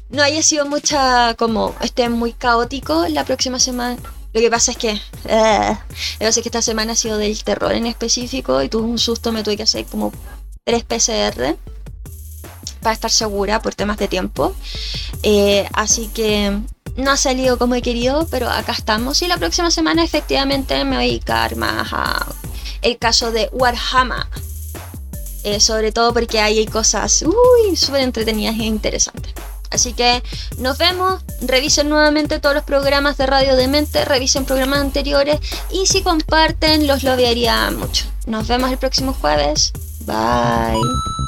No 0.09 0.21
haya 0.21 0.43
sido 0.43 0.65
mucha 0.65 1.33
como 1.35 1.73
esté 1.81 2.09
muy 2.09 2.33
caótico 2.33 3.07
la 3.07 3.23
próxima 3.25 3.59
semana. 3.59 3.97
Lo 4.33 4.41
que 4.41 4.49
pasa 4.49 4.71
es 4.71 4.77
que. 4.77 4.91
Uh, 5.25 5.69
lo 5.69 6.19
que 6.19 6.25
pasa 6.25 6.39
es 6.39 6.43
que 6.43 6.49
esta 6.49 6.61
semana 6.61 6.93
ha 6.93 6.95
sido 6.95 7.17
del 7.17 7.43
terror 7.43 7.71
en 7.71 7.87
específico 7.87 8.61
y 8.61 8.69
tuve 8.69 8.83
un 8.83 8.99
susto, 8.99 9.31
me 9.31 9.41
tuve 9.41 9.57
que 9.57 9.63
hacer 9.63 9.85
como 9.85 10.11
3 10.65 10.83
PCR 10.83 11.57
para 12.83 12.93
estar 12.93 13.11
segura 13.11 13.61
por 13.61 13.73
temas 13.73 13.97
de 13.97 14.07
tiempo. 14.07 14.55
Eh, 15.23 15.67
así 15.73 16.07
que 16.13 16.59
no 16.95 17.11
ha 17.11 17.17
salido 17.17 17.57
como 17.57 17.75
he 17.75 17.81
querido, 17.81 18.27
pero 18.29 18.49
acá 18.49 18.73
estamos. 18.73 19.21
Y 19.21 19.27
la 19.27 19.37
próxima 19.37 19.71
semana 19.71 20.03
efectivamente 20.03 20.83
me 20.83 20.97
voy 20.97 21.05
a 21.05 21.07
dedicar 21.07 21.55
más 21.55 21.91
a 21.91 22.27
el 22.81 22.97
caso 22.97 23.31
de 23.31 23.49
Warhammer. 23.53 24.25
Eh, 25.43 25.59
sobre 25.59 25.91
todo 25.91 26.13
porque 26.13 26.39
ahí 26.39 26.59
hay 26.59 26.65
cosas 26.65 27.11
súper 27.75 28.01
entretenidas 28.01 28.55
e 28.59 28.63
interesantes. 28.63 29.33
Así 29.73 29.93
que 29.93 30.23
nos 30.59 30.77
vemos, 30.77 31.21
revisen 31.41 31.89
nuevamente 31.89 32.39
todos 32.39 32.53
los 32.53 32.63
programas 32.63 33.17
de 33.17 33.25
Radio 33.25 33.55
de 33.55 33.67
Mente, 33.67 34.05
revisen 34.05 34.45
programas 34.45 34.79
anteriores 34.79 35.39
y 35.71 35.87
si 35.87 36.03
comparten 36.03 36.85
los 36.85 37.03
lo 37.03 37.17
vería 37.17 37.71
mucho. 37.71 38.05
Nos 38.27 38.47
vemos 38.47 38.71
el 38.71 38.77
próximo 38.77 39.13
jueves. 39.13 39.73
Bye. 40.05 41.22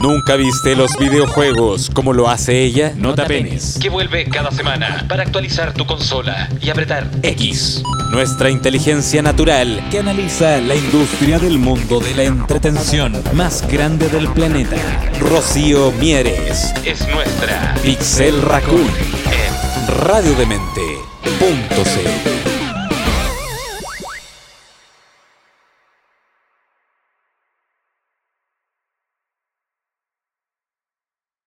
¿Nunca 0.00 0.36
viste 0.36 0.76
los 0.76 0.96
videojuegos 0.96 1.90
como 1.92 2.12
lo 2.12 2.30
hace 2.30 2.62
ella? 2.62 2.92
No 2.96 3.16
te 3.16 3.22
apenes. 3.22 3.80
Que 3.82 3.88
vuelve 3.88 4.26
cada 4.26 4.52
semana 4.52 5.04
para 5.08 5.24
actualizar 5.24 5.74
tu 5.74 5.86
consola 5.86 6.48
y 6.60 6.70
apretar 6.70 7.10
X. 7.24 7.82
Nuestra 8.12 8.48
inteligencia 8.48 9.22
natural 9.22 9.84
que 9.90 9.98
analiza 9.98 10.58
la 10.58 10.76
industria 10.76 11.40
del 11.40 11.58
mundo 11.58 11.98
de 11.98 12.14
la 12.14 12.22
entretención 12.22 13.20
más 13.34 13.66
grande 13.66 14.08
del 14.08 14.28
planeta. 14.28 14.76
Rocío 15.18 15.90
Mieres. 15.98 16.72
Es 16.84 17.08
nuestra 17.08 17.74
Pixel 17.82 18.40
Raccoon. 18.42 18.86
en 18.86 19.96
Radiodemente.cl 20.06 22.47